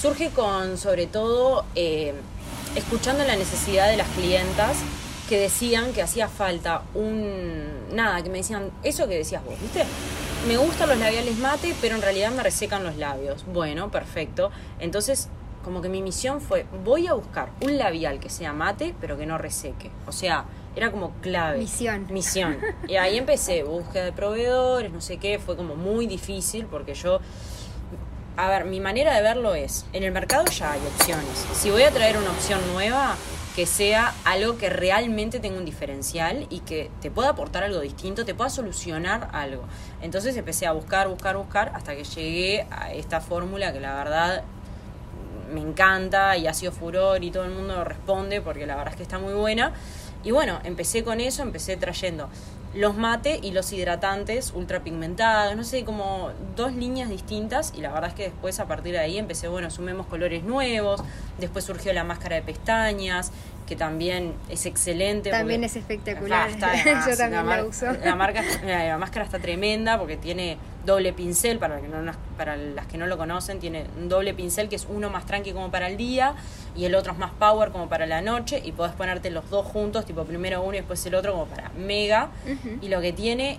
surge 0.00 0.30
con 0.30 0.78
sobre 0.78 1.06
todo 1.06 1.64
eh, 1.74 2.14
escuchando 2.74 3.24
la 3.24 3.36
necesidad 3.36 3.88
de 3.88 3.96
las 3.96 4.08
clientas 4.08 4.76
que 5.28 5.38
decían 5.38 5.92
que 5.92 6.02
hacía 6.02 6.28
falta 6.28 6.82
un, 6.94 7.64
nada, 7.92 8.22
que 8.22 8.28
me 8.28 8.38
decían, 8.38 8.70
eso 8.82 9.08
que 9.08 9.16
decías 9.16 9.44
vos, 9.44 9.54
¿viste? 9.60 9.84
Me 10.48 10.56
gustan 10.58 10.90
los 10.90 10.98
labiales 10.98 11.38
mate, 11.38 11.74
pero 11.80 11.94
en 11.94 12.02
realidad 12.02 12.30
me 12.30 12.42
resecan 12.42 12.84
los 12.84 12.96
labios. 12.96 13.46
Bueno, 13.46 13.90
perfecto. 13.90 14.50
Entonces, 14.78 15.28
como 15.64 15.80
que 15.80 15.88
mi 15.88 16.02
misión 16.02 16.42
fue, 16.42 16.66
voy 16.84 17.06
a 17.06 17.14
buscar 17.14 17.48
un 17.62 17.78
labial 17.78 18.20
que 18.20 18.28
sea 18.28 18.52
mate, 18.52 18.94
pero 19.00 19.16
que 19.16 19.24
no 19.24 19.38
reseque. 19.38 19.90
O 20.06 20.12
sea, 20.12 20.44
era 20.76 20.90
como 20.90 21.12
clave. 21.22 21.58
Misión. 21.58 22.06
Misión. 22.10 22.58
Y 22.86 22.96
ahí 22.96 23.16
empecé, 23.16 23.62
búsqueda 23.62 24.04
de 24.04 24.12
proveedores, 24.12 24.92
no 24.92 25.00
sé 25.00 25.16
qué, 25.16 25.38
fue 25.38 25.56
como 25.56 25.74
muy 25.74 26.06
difícil 26.06 26.66
porque 26.66 26.94
yo... 26.94 27.20
A 28.36 28.48
ver, 28.48 28.64
mi 28.64 28.80
manera 28.80 29.14
de 29.14 29.22
verlo 29.22 29.54
es, 29.54 29.86
en 29.92 30.02
el 30.02 30.10
mercado 30.10 30.44
ya 30.46 30.72
hay 30.72 30.80
opciones. 30.80 31.46
Si 31.52 31.70
voy 31.70 31.84
a 31.84 31.92
traer 31.92 32.16
una 32.16 32.30
opción 32.30 32.60
nueva, 32.72 33.14
que 33.54 33.64
sea 33.64 34.12
algo 34.24 34.58
que 34.58 34.68
realmente 34.70 35.38
tenga 35.38 35.56
un 35.56 35.64
diferencial 35.64 36.48
y 36.50 36.58
que 36.60 36.90
te 37.00 37.12
pueda 37.12 37.28
aportar 37.28 37.62
algo 37.62 37.78
distinto, 37.78 38.24
te 38.24 38.34
pueda 38.34 38.50
solucionar 38.50 39.28
algo. 39.32 39.62
Entonces 40.02 40.36
empecé 40.36 40.66
a 40.66 40.72
buscar, 40.72 41.06
buscar, 41.06 41.36
buscar 41.36 41.70
hasta 41.76 41.94
que 41.94 42.02
llegué 42.02 42.66
a 42.72 42.92
esta 42.92 43.20
fórmula 43.20 43.72
que 43.72 43.78
la 43.78 43.94
verdad 43.94 44.42
me 45.52 45.60
encanta 45.60 46.36
y 46.36 46.48
ha 46.48 46.54
sido 46.54 46.72
furor 46.72 47.22
y 47.22 47.30
todo 47.30 47.44
el 47.44 47.52
mundo 47.52 47.84
responde 47.84 48.40
porque 48.40 48.66
la 48.66 48.74
verdad 48.74 48.94
es 48.94 48.96
que 48.96 49.04
está 49.04 49.20
muy 49.20 49.34
buena. 49.34 49.72
Y 50.24 50.32
bueno, 50.32 50.58
empecé 50.64 51.04
con 51.04 51.20
eso, 51.20 51.42
empecé 51.42 51.76
trayendo 51.76 52.28
los 52.74 52.96
mate 52.96 53.38
y 53.40 53.52
los 53.52 53.72
hidratantes 53.72 54.52
ultra 54.54 54.82
pigmentados, 54.82 55.56
no 55.56 55.64
sé, 55.64 55.84
como 55.84 56.30
dos 56.56 56.74
líneas 56.74 57.08
distintas 57.08 57.72
y 57.76 57.80
la 57.80 57.92
verdad 57.92 58.10
es 58.10 58.14
que 58.14 58.22
después 58.24 58.58
a 58.60 58.66
partir 58.66 58.92
de 58.92 58.98
ahí 58.98 59.18
empecé, 59.18 59.48
bueno, 59.48 59.70
sumemos 59.70 60.06
colores 60.06 60.42
nuevos, 60.42 61.02
después 61.38 61.64
surgió 61.64 61.92
la 61.92 62.04
máscara 62.04 62.36
de 62.36 62.42
pestañas, 62.42 63.30
que 63.66 63.76
también 63.76 64.34
es 64.48 64.66
excelente. 64.66 65.30
También 65.30 65.64
es 65.64 65.76
espectacular. 65.76 66.50
Yo 67.08 67.16
también 67.16 67.46
la, 67.46 67.64
uso. 67.64 67.86
La, 68.04 68.14
marca, 68.14 68.42
la, 68.66 68.98
máscara 68.98 69.24
está 69.24 69.38
tremenda 69.38 69.98
porque 69.98 70.16
tiene 70.16 70.58
doble 70.84 71.12
pincel, 71.12 71.58
para, 71.58 71.80
que 71.80 71.88
no, 71.88 72.12
para 72.36 72.56
las 72.56 72.86
que 72.86 72.98
no 72.98 73.06
lo 73.06 73.16
conocen, 73.16 73.58
tiene 73.58 73.86
un 73.96 74.08
doble 74.08 74.34
pincel 74.34 74.68
que 74.68 74.76
es 74.76 74.86
uno 74.88 75.10
más 75.10 75.26
tranqui 75.26 75.52
como 75.52 75.70
para 75.70 75.88
el 75.88 75.96
día 75.96 76.34
y 76.76 76.84
el 76.84 76.94
otro 76.94 77.12
es 77.12 77.18
más 77.18 77.32
power 77.32 77.70
como 77.70 77.88
para 77.88 78.06
la 78.06 78.20
noche 78.20 78.60
y 78.64 78.72
podés 78.72 78.92
ponerte 78.92 79.30
los 79.30 79.48
dos 79.50 79.66
juntos, 79.66 80.04
tipo 80.04 80.24
primero 80.24 80.62
uno 80.62 80.74
y 80.74 80.78
después 80.78 81.04
el 81.06 81.14
otro 81.14 81.32
como 81.32 81.46
para 81.46 81.70
mega. 81.70 82.30
Y 82.80 82.88
lo 82.88 83.00
que 83.00 83.12
tiene, 83.12 83.58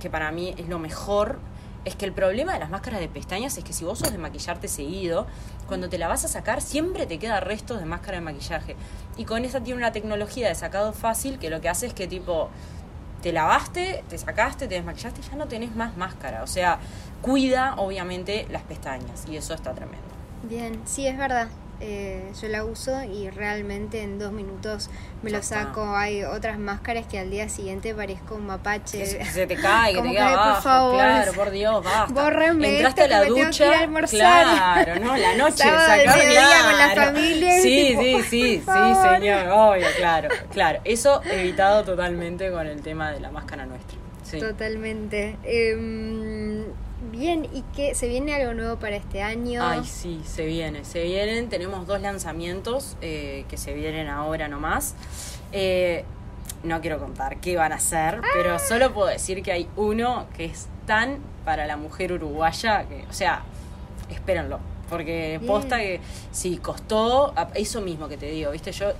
que 0.00 0.10
para 0.10 0.30
mí 0.32 0.54
es 0.56 0.68
lo 0.68 0.78
mejor, 0.78 1.38
es 1.84 1.96
que 1.96 2.06
el 2.06 2.12
problema 2.12 2.54
de 2.54 2.60
las 2.60 2.70
máscaras 2.70 3.00
de 3.00 3.08
pestañas 3.08 3.58
es 3.58 3.64
que 3.64 3.72
si 3.72 3.84
vos 3.84 3.98
sos 3.98 4.10
de 4.10 4.18
maquillarte 4.18 4.68
seguido, 4.68 5.26
cuando 5.66 5.88
te 5.88 5.98
la 5.98 6.08
vas 6.08 6.24
a 6.24 6.28
sacar 6.28 6.62
siempre 6.62 7.06
te 7.06 7.18
queda 7.18 7.40
restos 7.40 7.78
de 7.78 7.84
máscara 7.84 8.18
de 8.18 8.24
maquillaje. 8.24 8.76
Y 9.16 9.24
con 9.24 9.44
esa 9.44 9.60
tiene 9.60 9.78
una 9.78 9.92
tecnología 9.92 10.48
de 10.48 10.54
sacado 10.54 10.92
fácil 10.92 11.38
que 11.38 11.50
lo 11.50 11.60
que 11.60 11.68
hace 11.68 11.86
es 11.86 11.94
que 11.94 12.06
tipo 12.06 12.48
te 13.24 13.32
lavaste, 13.32 14.04
te 14.10 14.18
sacaste, 14.18 14.68
te 14.68 14.74
desmaquillaste 14.74 15.22
ya 15.22 15.34
no 15.34 15.48
tenés 15.48 15.74
más 15.74 15.96
máscara. 15.96 16.42
O 16.42 16.46
sea, 16.46 16.78
cuida 17.22 17.74
obviamente 17.78 18.46
las 18.50 18.60
pestañas 18.64 19.24
y 19.26 19.38
eso 19.38 19.54
está 19.54 19.72
tremendo. 19.72 20.04
Bien, 20.42 20.78
sí, 20.84 21.06
es 21.06 21.16
verdad. 21.16 21.48
Eh, 21.86 22.32
yo 22.40 22.48
la 22.48 22.64
uso 22.64 23.04
y 23.04 23.28
realmente 23.28 24.00
en 24.00 24.18
dos 24.18 24.32
minutos 24.32 24.88
me 25.22 25.30
lo 25.30 25.42
saco. 25.42 25.94
Hay 25.94 26.24
otras 26.24 26.58
máscaras 26.58 27.06
que 27.06 27.18
al 27.18 27.30
día 27.30 27.50
siguiente 27.50 27.94
parezco 27.94 28.36
un 28.36 28.46
mapache. 28.46 29.04
se, 29.04 29.46
te 29.46 29.54
cae, 29.54 29.92
que 29.94 30.00
te 30.00 30.10
queda 30.12 30.32
abajo. 30.32 30.54
Por 30.54 30.62
favor. 30.62 30.94
Claro, 30.94 31.32
por 31.34 31.50
Dios, 31.50 31.84
basta. 31.84 32.14
Bórreme 32.14 32.76
Entraste 32.76 33.02
a 33.02 33.08
la 33.08 33.24
ducha. 33.26 33.86
claro, 34.08 34.98
no, 35.00 35.14
la 35.14 35.34
noche 35.36 35.58
sacar 35.58 36.02
claro. 36.04 36.70
con 36.70 36.78
la 36.78 37.04
familia. 37.04 37.60
Sí, 37.60 37.96
sí, 38.00 38.22
sí, 38.22 38.62
sí, 38.64 38.94
señor, 39.02 39.48
obvio, 39.48 39.86
claro, 39.98 40.30
claro. 40.52 40.80
Eso 40.84 41.22
evitado 41.24 41.84
totalmente 41.84 42.50
con 42.50 42.66
el 42.66 42.80
tema 42.80 43.12
de 43.12 43.20
la 43.20 43.30
máscara 43.30 43.66
nuestra. 43.66 43.98
Totalmente. 44.40 45.36
Eh, 45.44 45.76
Bien, 47.16 47.44
¿y 47.52 47.62
qué? 47.76 47.94
¿Se 47.94 48.08
viene 48.08 48.34
algo 48.34 48.54
nuevo 48.54 48.76
para 48.76 48.96
este 48.96 49.22
año? 49.22 49.62
Ay, 49.64 49.84
sí, 49.84 50.20
se 50.26 50.46
viene, 50.46 50.84
se 50.84 51.04
vienen. 51.04 51.48
Tenemos 51.48 51.86
dos 51.86 52.00
lanzamientos 52.00 52.96
eh, 53.02 53.44
que 53.48 53.56
se 53.56 53.72
vienen 53.72 54.08
ahora 54.08 54.48
nomás. 54.48 54.96
Eh, 55.52 56.04
no 56.64 56.80
quiero 56.80 56.98
contar 56.98 57.36
qué 57.38 57.56
van 57.56 57.72
a 57.72 57.78
ser, 57.78 58.20
pero 58.32 58.56
ah. 58.56 58.58
solo 58.58 58.92
puedo 58.92 59.06
decir 59.06 59.44
que 59.44 59.52
hay 59.52 59.68
uno 59.76 60.26
que 60.36 60.46
es 60.46 60.66
tan 60.86 61.20
para 61.44 61.66
la 61.66 61.76
mujer 61.76 62.12
uruguaya 62.12 62.84
que, 62.88 63.04
o 63.08 63.12
sea, 63.12 63.44
espérenlo. 64.10 64.58
Porque 64.90 65.40
posta 65.46 65.78
que 65.78 66.00
sí, 66.32 66.56
costó 66.58 67.32
eso 67.54 67.80
mismo 67.80 68.08
que 68.08 68.16
te 68.16 68.26
digo, 68.26 68.50
¿viste? 68.50 68.72
Yo 68.72 68.92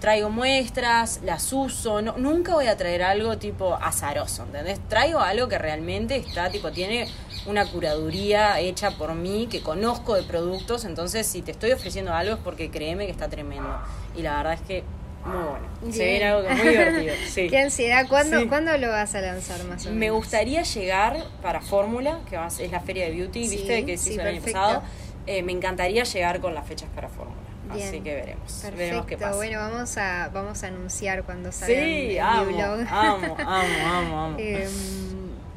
traigo 0.00 0.28
muestras, 0.28 1.20
las 1.24 1.50
uso, 1.52 2.02
no, 2.02 2.18
nunca 2.18 2.52
voy 2.52 2.66
a 2.66 2.76
traer 2.76 3.02
algo 3.02 3.38
tipo 3.38 3.74
azaroso, 3.74 4.42
¿entendés? 4.42 4.78
Traigo 4.88 5.20
algo 5.20 5.48
que 5.48 5.56
realmente 5.56 6.16
está, 6.16 6.50
tipo, 6.50 6.70
tiene 6.72 7.08
una 7.46 7.66
curaduría 7.66 8.60
hecha 8.60 8.92
por 8.92 9.14
mí, 9.14 9.48
que 9.50 9.62
conozco 9.62 10.14
de 10.14 10.22
productos, 10.22 10.84
entonces 10.84 11.26
si 11.26 11.42
te 11.42 11.50
estoy 11.50 11.72
ofreciendo 11.72 12.14
algo 12.14 12.34
es 12.34 12.40
porque 12.40 12.70
créeme 12.70 13.06
que 13.06 13.12
está 13.12 13.28
tremendo. 13.28 13.78
Y 14.16 14.22
la 14.22 14.36
verdad 14.36 14.54
es 14.54 14.60
que 14.60 14.84
muy 15.24 15.42
bueno. 15.42 15.92
Se 15.92 16.04
viene 16.04 16.24
algo 16.26 16.48
muy 16.48 16.68
divertido. 16.68 17.14
Sí. 17.28 17.48
Qué 17.48 17.58
ansiedad. 17.58 18.06
¿Cuándo, 18.08 18.46
¿Cuándo, 18.48 18.76
lo 18.76 18.88
vas 18.88 19.14
a 19.14 19.20
lanzar 19.20 19.64
más 19.64 19.82
o 19.82 19.88
menos? 19.88 19.98
Me 19.98 20.10
gustaría 20.10 20.62
llegar 20.62 21.24
para 21.42 21.60
Fórmula, 21.60 22.20
que 22.28 22.36
es 22.36 22.70
la 22.70 22.80
feria 22.80 23.06
de 23.06 23.12
beauty, 23.12 23.48
¿viste? 23.48 23.84
Que 23.84 23.96
se 23.96 24.12
hizo 24.12 24.22
el 24.22 24.28
año 24.28 24.42
pasado. 24.42 24.82
Eh, 25.26 25.42
me 25.42 25.52
encantaría 25.52 26.04
llegar 26.04 26.40
con 26.40 26.54
las 26.54 26.66
fechas 26.66 26.88
para 26.94 27.08
Fórmula. 27.08 27.40
Así 27.70 28.00
que 28.00 28.14
veremos. 28.14 28.62
Veremos 28.76 29.06
qué 29.06 29.16
pasa. 29.16 29.36
Bueno, 29.36 29.58
vamos 29.58 29.96
a, 29.96 30.30
vamos 30.32 30.62
a 30.62 30.66
anunciar 30.66 31.24
cuando 31.24 31.50
salga 31.50 31.74
sí, 31.74 32.18
amo, 32.18 32.44
blog. 32.44 32.86
Amo, 32.88 33.36
amo, 33.38 33.74
amo, 33.86 34.20
amo. 34.20 34.36
Em, 34.38 34.68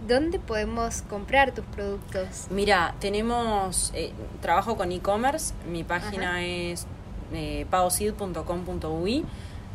¿Dónde 0.07 0.39
podemos 0.39 1.01
comprar 1.03 1.53
tus 1.53 1.65
productos? 1.65 2.47
Mira, 2.49 2.95
tenemos, 2.99 3.91
eh, 3.93 4.13
trabajo 4.41 4.77
con 4.77 4.91
e-commerce, 4.93 5.53
mi 5.69 5.83
página 5.83 6.45
es 6.45 6.87
eh, 7.33 7.65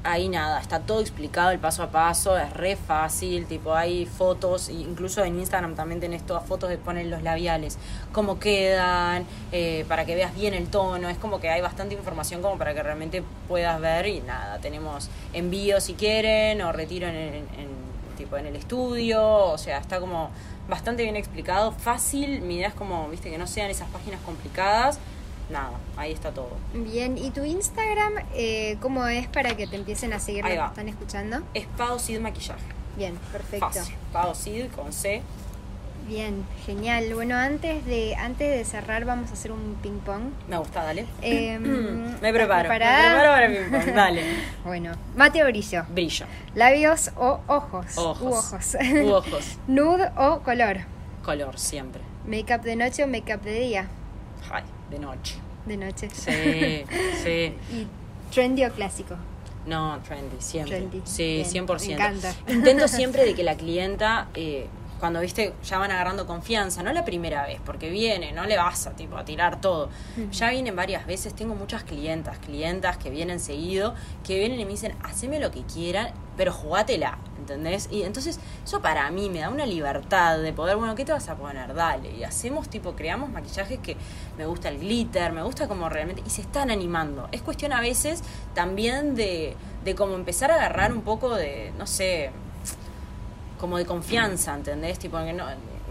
ahí 0.05 0.29
nada, 0.29 0.61
está 0.61 0.81
todo 0.81 1.01
explicado 1.01 1.51
el 1.51 1.59
paso 1.59 1.83
a 1.83 1.91
paso, 1.91 2.37
es 2.37 2.53
re 2.53 2.77
fácil, 2.77 3.47
tipo 3.47 3.75
hay 3.75 4.07
fotos, 4.07 4.69
incluso 4.69 5.23
en 5.23 5.39
Instagram 5.39 5.75
también 5.75 6.01
tenés 6.01 6.25
todas 6.25 6.45
fotos 6.45 6.71
de 6.71 6.79
poner 6.79 7.07
los 7.07 7.23
labiales, 7.23 7.79
cómo 8.13 8.39
quedan, 8.39 9.25
eh, 9.53 9.85
para 9.89 10.05
que 10.05 10.15
veas 10.15 10.35
bien 10.35 10.55
el 10.55 10.69
tono, 10.69 11.09
es 11.09 11.19
como 11.19 11.41
que 11.41 11.51
hay 11.51 11.61
bastante 11.61 11.95
información 11.95 12.43
como 12.43 12.59
para 12.59 12.75
que 12.75 12.83
realmente 12.83 13.23
puedas 13.49 13.81
ver 13.81 14.07
y 14.07 14.21
nada, 14.21 14.59
tenemos 14.59 15.09
envío 15.33 15.81
si 15.81 15.95
quieren 15.95 16.63
o 16.63 16.73
retiro 16.73 17.07
en, 17.07 17.82
tipo 18.13 18.37
en 18.37 18.47
el 18.47 18.57
estudio, 18.57 19.23
o 19.25 19.59
sea, 19.59 19.79
está 19.79 20.01
como 20.01 20.31
bastante 20.69 21.03
bien 21.03 21.17
explicado, 21.17 21.73
fácil, 21.73 22.41
mi 22.43 22.57
idea 22.57 22.69
es 22.69 22.75
como, 22.75 23.09
viste, 23.09 23.31
que 23.31 23.39
no 23.39 23.47
sean 23.47 23.71
esas 23.71 23.89
páginas 23.91 24.21
complicadas 24.25 24.99
nada, 25.51 25.79
ahí 25.97 26.13
está 26.13 26.33
todo. 26.33 26.51
Bien, 26.75 27.17
¿y 27.19 27.31
tu 27.31 27.45
Instagram 27.45 28.15
eh, 28.35 28.77
cómo 28.81 29.07
es 29.07 29.29
para 29.29 29.57
que 29.57 29.67
te 29.67 29.77
empiecen 29.77 30.13
a 30.13 30.19
seguir 30.19 30.45
los 30.45 30.53
que 30.53 30.67
están 30.67 30.89
escuchando? 30.89 31.43
Es 31.55 31.67
Pau 31.77 31.99
Sid 31.99 32.19
Maquillaje. 32.21 32.65
Bien, 32.97 33.17
perfecto. 33.31 33.67
Fácil. 33.67 33.95
Pau 34.13 34.35
Sid 34.35 34.67
con 34.75 34.93
C. 34.93 35.23
Bien, 36.07 36.45
genial. 36.67 37.15
Bueno, 37.15 37.37
antes 37.37 37.85
de 37.87 38.15
antes 38.17 38.51
de 38.51 38.65
cerrar 38.65 39.05
vamos 39.05 39.31
a 39.31 39.35
hacer 39.35 39.53
un 39.53 39.77
ping 39.83 39.99
pong. 40.01 40.31
Me 40.49 40.59
gusta, 40.59 40.83
dale. 40.83 41.07
Em, 41.21 41.63
me 42.21 42.33
preparo. 42.33 42.69
Me 42.69 42.77
preparo 42.77 43.29
para 43.31 43.47
el 43.47 43.57
ping 43.57 43.71
pong, 43.71 43.87
dale. 43.95 44.23
bueno, 44.65 44.93
mate 45.17 45.43
o 45.43 45.47
brillo. 45.47 45.85
Brillo. 45.91 46.27
Labios 46.55 47.11
o 47.17 47.41
ojos. 47.47 47.87
Ojos. 47.97 48.23
U 48.23 48.29
ojos. 48.29 48.77
U 49.05 49.09
ojos. 49.13 49.59
Nude 49.67 50.11
o 50.17 50.41
color. 50.41 50.79
Color, 51.25 51.59
siempre. 51.59 52.03
Make-up 52.27 52.63
de 52.63 52.77
noche 52.77 53.05
o 53.05 53.07
make-up 53.07 53.41
de 53.43 53.61
día. 53.61 53.89
Ay, 54.51 54.65
de 54.91 54.99
noche. 54.99 55.37
De 55.67 55.77
noche. 55.77 56.09
Sí, 56.11 56.85
sí. 57.23 57.55
¿Y 57.73 57.87
trendy 58.33 58.65
o 58.65 58.73
clásico? 58.73 59.17
No, 59.67 60.01
trendy, 60.07 60.37
siempre. 60.41 60.79
Trendy. 60.79 61.03
Sí, 61.05 61.45
100%. 61.47 61.87
Me 61.87 61.93
encanta. 61.95 62.35
Intento 62.49 62.89
siempre 62.89 63.25
de 63.25 63.35
que 63.35 63.45
la 63.45 63.57
clienta, 63.57 64.27
eh, 64.35 64.67
cuando 65.03 65.19
viste, 65.19 65.53
ya 65.65 65.79
van 65.79 65.91
agarrando 65.91 66.29
confianza, 66.29 66.81
no 66.85 66.93
la 66.93 67.05
primera 67.05 67.45
vez, 67.45 67.59
porque 67.67 67.91
viene, 67.91 68.31
no 68.31 68.47
le 68.47 68.57
vas 68.57 68.87
a, 68.87 68.93
tipo, 68.93 69.17
a 69.17 69.25
tirar 69.25 69.61
todo. 69.61 69.89
Ya 70.31 70.51
vienen 70.51 70.77
varias 70.77 71.07
veces, 71.07 71.35
tengo 71.35 71.57
muchas 71.57 71.83
clientas, 71.83 72.39
clientas 72.39 72.99
que 72.99 73.11
vienen 73.11 73.41
seguido, 73.41 73.97
que 74.23 74.39
vienen 74.39 74.61
y 74.61 74.65
me 74.65 74.71
dicen, 74.71 74.95
haceme 75.03 75.41
lo 75.41 75.51
que 75.51 75.63
quieran, 75.63 76.13
pero 76.37 76.53
jugátela. 76.53 77.19
¿entendés? 77.37 77.89
Y 77.91 78.03
entonces 78.03 78.39
eso 78.65 78.81
para 78.81 79.11
mí 79.11 79.29
me 79.29 79.41
da 79.41 79.51
una 79.51 79.67
libertad 79.67 80.39
de 80.39 80.53
poder, 80.53 80.77
bueno, 80.77 80.95
¿qué 80.95 81.05
te 81.05 81.11
vas 81.11 81.29
a 81.29 81.35
poner? 81.35 81.75
Dale. 81.75 82.13
Y 82.13 82.23
hacemos 82.23 82.69
tipo, 82.69 82.95
creamos 82.95 83.29
maquillajes 83.29 83.81
que 83.81 83.97
me 84.39 84.47
gusta 84.47 84.69
el 84.69 84.79
glitter, 84.79 85.33
me 85.33 85.43
gusta 85.43 85.67
como 85.67 85.89
realmente, 85.89 86.23
y 86.25 86.31
se 86.31 86.43
están 86.43 86.71
animando. 86.71 87.29
Es 87.33 87.43
cuestión 87.43 87.73
a 87.73 87.81
veces 87.81 88.23
también 88.55 89.17
de, 89.17 89.57
de 89.85 89.95
como 89.97 90.15
empezar 90.15 90.53
a 90.53 90.55
agarrar 90.55 90.93
un 90.93 91.03
poco 91.03 91.35
de, 91.35 91.73
no 91.77 91.89
sé, 91.89 92.31
como 93.63 93.79
de 93.79 93.87
confianza, 93.87 94.57
¿entendés? 94.57 94.99
Tipo, 94.99 95.21
en, 95.21 95.27
que 95.27 95.33
no, 95.35 95.45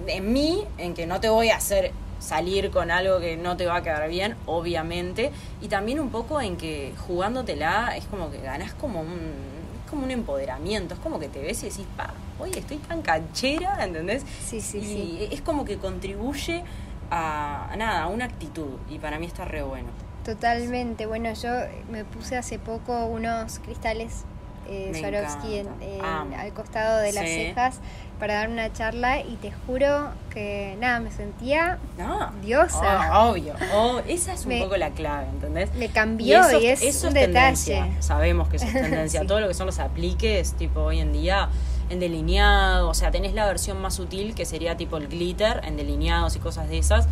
en 0.05 0.33
mí, 0.33 0.61
en 0.77 0.93
que 0.93 1.07
no 1.07 1.21
te 1.21 1.29
voy 1.29 1.51
a 1.51 1.55
hacer 1.55 1.93
salir 2.19 2.69
con 2.69 2.91
algo 2.91 3.21
que 3.21 3.37
no 3.37 3.55
te 3.55 3.65
va 3.65 3.77
a 3.77 3.81
quedar 3.81 4.09
bien, 4.09 4.35
obviamente, 4.45 5.31
y 5.61 5.69
también 5.69 6.01
un 6.01 6.09
poco 6.09 6.41
en 6.41 6.57
que 6.57 6.93
jugándotela 7.07 7.95
es 7.95 8.03
como 8.07 8.29
que 8.29 8.41
ganas 8.41 8.73
como 8.73 8.99
un 8.99 9.61
como 9.89 10.03
un 10.03 10.11
empoderamiento, 10.11 10.95
es 10.95 10.99
como 10.99 11.17
que 11.17 11.29
te 11.29 11.41
ves 11.41 11.63
y 11.63 11.69
decís, 11.69 11.85
pa, 11.95 12.13
oye, 12.39 12.59
estoy 12.59 12.77
tan 12.77 13.01
canchera, 13.01 13.83
¿entendés? 13.83 14.23
Sí, 14.45 14.59
sí, 14.59 14.79
y 14.79 15.29
es 15.33 15.41
como 15.41 15.63
que 15.63 15.77
contribuye 15.77 16.63
a, 17.09 17.73
nada, 17.77 18.03
a 18.03 18.07
una 18.07 18.25
actitud, 18.25 18.77
y 18.89 18.99
para 18.99 19.17
mí 19.17 19.25
está 19.25 19.45
re 19.45 19.63
bueno. 19.63 19.89
Totalmente, 20.25 21.05
bueno, 21.05 21.33
yo 21.33 21.49
me 21.89 22.03
puse 22.03 22.37
hace 22.37 22.59
poco 22.59 23.05
unos 23.05 23.59
cristales 23.59 24.23
eh, 24.71 24.91
Swarovski 24.97 25.57
en, 25.57 25.67
al 26.33 26.53
costado 26.53 26.99
de 26.99 27.11
las 27.11 27.25
cejas 27.25 27.79
para 28.21 28.35
dar 28.35 28.49
una 28.49 28.71
charla 28.71 29.19
y 29.19 29.35
te 29.41 29.51
juro 29.51 30.11
que 30.29 30.77
nada, 30.79 30.99
me 30.99 31.09
sentía 31.11 31.79
diosa. 32.43 33.09
Oh, 33.19 33.31
obvio, 33.31 33.55
oh, 33.73 33.99
esa 34.07 34.33
es 34.33 34.45
un 34.45 34.59
poco 34.59 34.77
la 34.77 34.91
clave, 34.91 35.27
¿entendés? 35.27 35.73
Me 35.73 35.89
cambió 35.89 36.39
y, 36.59 36.67
es 36.67 37.03
un 37.03 37.15
detalle. 37.15 37.83
Sabemos 37.99 38.47
que 38.47 38.57
eso 38.57 38.67
es 38.67 38.73
tendencia. 38.73 39.25
Todo 39.25 39.39
lo 39.39 39.47
que 39.47 39.55
son 39.55 39.65
los 39.65 39.79
apliques, 39.79 40.53
tipo 40.53 40.81
hoy 40.81 40.99
en 40.99 41.13
día, 41.13 41.49
en 41.89 41.99
delineado, 41.99 42.89
o 42.89 42.93
sea, 42.93 43.09
tenés 43.09 43.33
la 43.33 43.47
versión 43.47 43.81
más 43.81 43.95
sutil 43.95 44.35
que 44.35 44.45
sería 44.45 44.77
tipo 44.77 44.97
el 44.97 45.07
glitter, 45.07 45.61
en 45.63 45.75
delineados 45.75 46.35
y 46.35 46.39
cosas 46.39 46.69
de 46.69 46.77
esas 46.77 47.07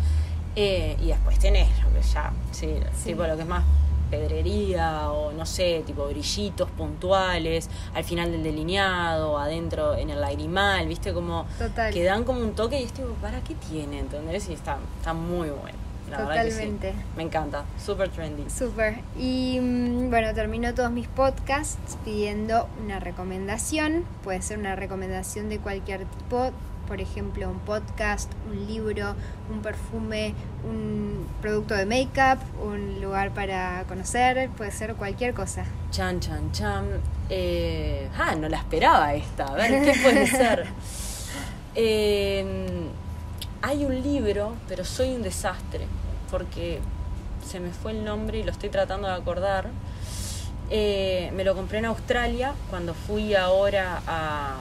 Eh, 0.56 0.96
y 1.00 1.08
después 1.08 1.38
tenés 1.38 1.68
lo 1.82 1.92
que 1.92 2.06
ya, 2.06 2.32
sí, 2.52 2.74
tipo 3.04 3.24
lo 3.24 3.36
que 3.36 3.42
es 3.42 3.48
más 3.48 3.64
pedrería 4.10 5.10
o 5.10 5.32
no 5.32 5.46
sé, 5.46 5.82
tipo 5.86 6.06
brillitos 6.06 6.70
puntuales 6.70 7.68
al 7.94 8.04
final 8.04 8.32
del 8.32 8.42
delineado, 8.42 9.38
adentro 9.38 9.94
en 9.96 10.10
el 10.10 10.20
lagrimal, 10.20 10.86
viste 10.88 11.12
como 11.12 11.46
Total. 11.58 11.92
que 11.92 12.04
dan 12.04 12.24
como 12.24 12.40
un 12.40 12.54
toque 12.54 12.80
y 12.80 12.84
es 12.84 12.92
tipo, 12.92 13.08
¿para 13.20 13.40
qué 13.40 13.54
tiene? 13.54 14.00
¿Entendés? 14.00 14.48
Y 14.48 14.54
está, 14.54 14.78
está 14.98 15.12
muy 15.14 15.50
bueno. 15.50 15.78
La 16.10 16.18
verdad 16.18 16.44
que 16.44 16.50
sí. 16.50 16.56
Totalmente. 16.56 16.94
Me 17.16 17.22
encanta, 17.22 17.64
súper 17.84 18.08
trendy. 18.08 18.50
Súper. 18.50 18.98
Y 19.16 19.58
mm, 19.60 20.10
bueno, 20.10 20.34
termino 20.34 20.74
todos 20.74 20.90
mis 20.90 21.06
podcasts 21.06 21.96
pidiendo 22.04 22.68
una 22.82 22.98
recomendación. 22.98 24.04
Puede 24.24 24.42
ser 24.42 24.58
una 24.58 24.74
recomendación 24.74 25.48
de 25.48 25.58
cualquier 25.58 26.06
tipo. 26.06 26.50
Por 26.90 27.00
ejemplo, 27.00 27.48
un 27.48 27.60
podcast, 27.60 28.32
un 28.50 28.66
libro, 28.66 29.14
un 29.48 29.62
perfume, 29.62 30.34
un 30.64 31.24
producto 31.40 31.74
de 31.74 31.86
make-up, 31.86 32.40
un 32.60 33.00
lugar 33.00 33.30
para 33.30 33.84
conocer. 33.86 34.50
Puede 34.56 34.72
ser 34.72 34.96
cualquier 34.96 35.32
cosa. 35.32 35.64
Chan, 35.92 36.18
chan, 36.18 36.50
chan. 36.50 36.86
Eh, 37.28 38.08
ah, 38.18 38.34
no 38.34 38.48
la 38.48 38.56
esperaba 38.56 39.14
esta. 39.14 39.44
A 39.44 39.54
ver, 39.54 39.84
¿qué 39.84 40.00
puede 40.02 40.26
ser? 40.42 40.66
Eh, 41.76 42.44
hay 43.62 43.84
un 43.84 44.02
libro, 44.02 44.54
pero 44.68 44.84
soy 44.84 45.14
un 45.14 45.22
desastre, 45.22 45.86
porque 46.28 46.80
se 47.46 47.60
me 47.60 47.70
fue 47.70 47.92
el 47.92 48.04
nombre 48.04 48.38
y 48.38 48.42
lo 48.42 48.50
estoy 48.50 48.68
tratando 48.68 49.06
de 49.06 49.14
acordar. 49.14 49.68
Eh, 50.70 51.30
me 51.36 51.44
lo 51.44 51.54
compré 51.54 51.78
en 51.78 51.84
Australia 51.84 52.52
cuando 52.68 52.94
fui 52.94 53.36
ahora 53.36 54.02
a. 54.08 54.56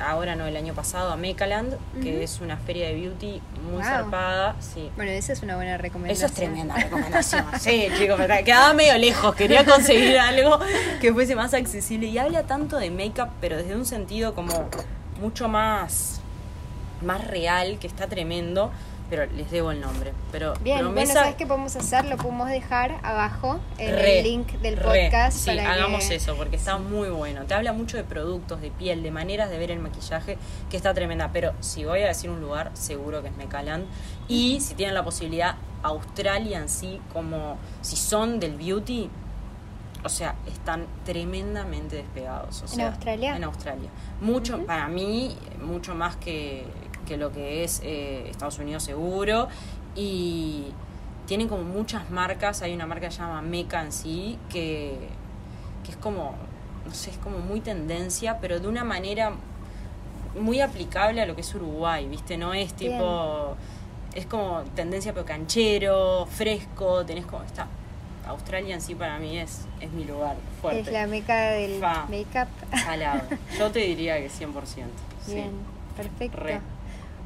Ahora 0.00 0.36
no, 0.36 0.46
el 0.46 0.56
año 0.56 0.74
pasado 0.74 1.10
a 1.10 1.16
Mecaland, 1.16 1.76
que 2.02 2.22
es 2.22 2.40
una 2.40 2.56
feria 2.56 2.86
de 2.88 2.94
beauty 2.94 3.40
muy 3.64 3.74
Wow. 3.74 3.82
zarpada. 3.82 4.54
Sí, 4.60 4.90
Bueno, 4.96 5.10
esa 5.10 5.32
es 5.32 5.42
una 5.42 5.56
buena 5.56 5.76
recomendación. 5.76 6.24
eso 6.30 6.32
es 6.32 6.32
tremenda 6.34 6.74
recomendación. 6.76 7.44
Sí, 7.60 7.88
chicos, 7.98 8.20
quedaba 8.44 8.72
medio 8.74 8.96
lejos. 8.96 9.34
Quería 9.34 9.64
conseguir 9.64 10.16
algo 10.20 10.60
que 11.00 11.12
fuese 11.12 11.34
más 11.34 11.52
accesible. 11.52 12.06
Y 12.06 12.18
habla 12.18 12.44
tanto 12.44 12.76
de 12.78 12.90
make-up, 12.90 13.28
pero 13.40 13.56
desde 13.56 13.74
un 13.74 13.84
sentido 13.86 14.34
como 14.34 14.68
mucho 15.20 15.48
más, 15.48 16.20
más 17.02 17.26
real, 17.26 17.78
que 17.80 17.86
está 17.88 18.06
tremendo. 18.06 18.70
Pero 19.10 19.24
les 19.26 19.50
debo 19.50 19.70
el 19.70 19.80
nombre. 19.80 20.12
Pero 20.30 20.52
Bien, 20.60 20.78
bueno, 20.78 20.90
promesa. 20.92 21.12
¿sabes 21.14 21.34
qué 21.36 21.46
podemos 21.46 21.74
hacer? 21.76 22.04
Lo 22.04 22.18
podemos 22.18 22.48
dejar 22.50 23.00
abajo 23.02 23.58
en 23.78 23.94
Re, 23.94 24.18
el 24.18 24.24
link 24.24 24.48
del 24.60 24.76
re. 24.76 24.82
podcast. 25.06 25.38
Sí, 25.38 25.46
para 25.56 25.72
hagamos 25.72 26.04
que- 26.06 26.16
eso, 26.16 26.36
porque 26.36 26.56
está 26.56 26.76
muy 26.76 27.08
bueno. 27.08 27.44
Te 27.46 27.54
habla 27.54 27.72
mucho 27.72 27.96
de 27.96 28.04
productos, 28.04 28.60
de 28.60 28.70
piel, 28.70 29.02
de 29.02 29.10
maneras 29.10 29.48
de 29.48 29.56
ver 29.58 29.70
el 29.70 29.78
maquillaje, 29.78 30.36
que 30.70 30.76
está 30.76 30.92
tremenda. 30.92 31.30
Pero 31.32 31.54
si 31.60 31.84
voy 31.86 32.02
a 32.02 32.08
decir 32.08 32.28
un 32.28 32.40
lugar, 32.42 32.70
seguro 32.74 33.22
que 33.22 33.28
es 33.28 33.36
Mecaland. 33.38 33.86
Y 34.28 34.60
si 34.60 34.74
tienen 34.74 34.94
la 34.94 35.02
posibilidad, 35.04 35.54
Australia 35.82 36.58
en 36.58 36.68
sí, 36.68 37.00
como 37.12 37.56
si 37.80 37.96
son 37.96 38.40
del 38.40 38.56
beauty, 38.56 39.08
o 40.04 40.08
sea, 40.10 40.34
están 40.46 40.86
tremendamente 41.04 41.96
despegados. 41.96 42.62
O 42.62 42.74
¿En 42.74 42.82
Australia? 42.82 43.36
En 43.36 43.44
Australia. 43.44 43.88
Mucho, 44.20 44.64
para 44.66 44.86
mí, 44.88 45.36
mucho 45.62 45.94
más 45.94 46.16
que, 46.16 46.66
que 47.08 47.16
lo 47.16 47.32
que 47.32 47.64
es 47.64 47.80
eh, 47.82 48.28
Estados 48.28 48.58
Unidos 48.58 48.82
seguro. 48.82 49.48
Y 49.96 50.66
tienen 51.26 51.48
como 51.48 51.64
muchas 51.64 52.10
marcas. 52.10 52.62
Hay 52.62 52.74
una 52.74 52.86
marca 52.86 53.08
que 53.08 53.12
se 53.12 53.20
llama 53.20 53.42
Meca 53.42 53.82
en 53.82 53.92
sí, 53.92 54.38
que, 54.50 54.98
que 55.84 55.90
es 55.90 55.96
como, 55.96 56.34
no 56.86 56.94
sé, 56.94 57.10
es 57.10 57.18
como 57.18 57.38
muy 57.38 57.60
tendencia, 57.60 58.38
pero 58.40 58.60
de 58.60 58.68
una 58.68 58.84
manera 58.84 59.32
muy 60.38 60.60
aplicable 60.60 61.20
a 61.22 61.26
lo 61.26 61.34
que 61.34 61.40
es 61.40 61.54
Uruguay, 61.54 62.06
¿viste? 62.06 62.36
No 62.36 62.54
es 62.54 62.74
tipo. 62.74 63.56
Es 64.14 64.26
como 64.26 64.62
tendencia 64.74 65.12
pero 65.12 65.26
canchero, 65.26 66.26
fresco, 66.26 67.04
tenés 67.04 67.26
como. 67.26 67.42
Está. 67.42 67.66
Australia 68.26 68.74
en 68.74 68.82
sí 68.82 68.94
para 68.94 69.18
mí 69.18 69.38
es, 69.38 69.62
es 69.80 69.90
mi 69.90 70.04
lugar 70.04 70.36
fuerte. 70.60 70.80
Es 70.80 70.92
la 70.92 71.06
meca 71.06 71.50
del 71.52 71.80
make-up. 71.80 72.48
Yo 73.58 73.70
te 73.70 73.78
diría 73.78 74.18
que 74.18 74.28
100%. 74.28 74.64
sí. 75.24 75.34
Bien, 75.34 75.52
perfecto. 75.96 76.36
Re. 76.36 76.60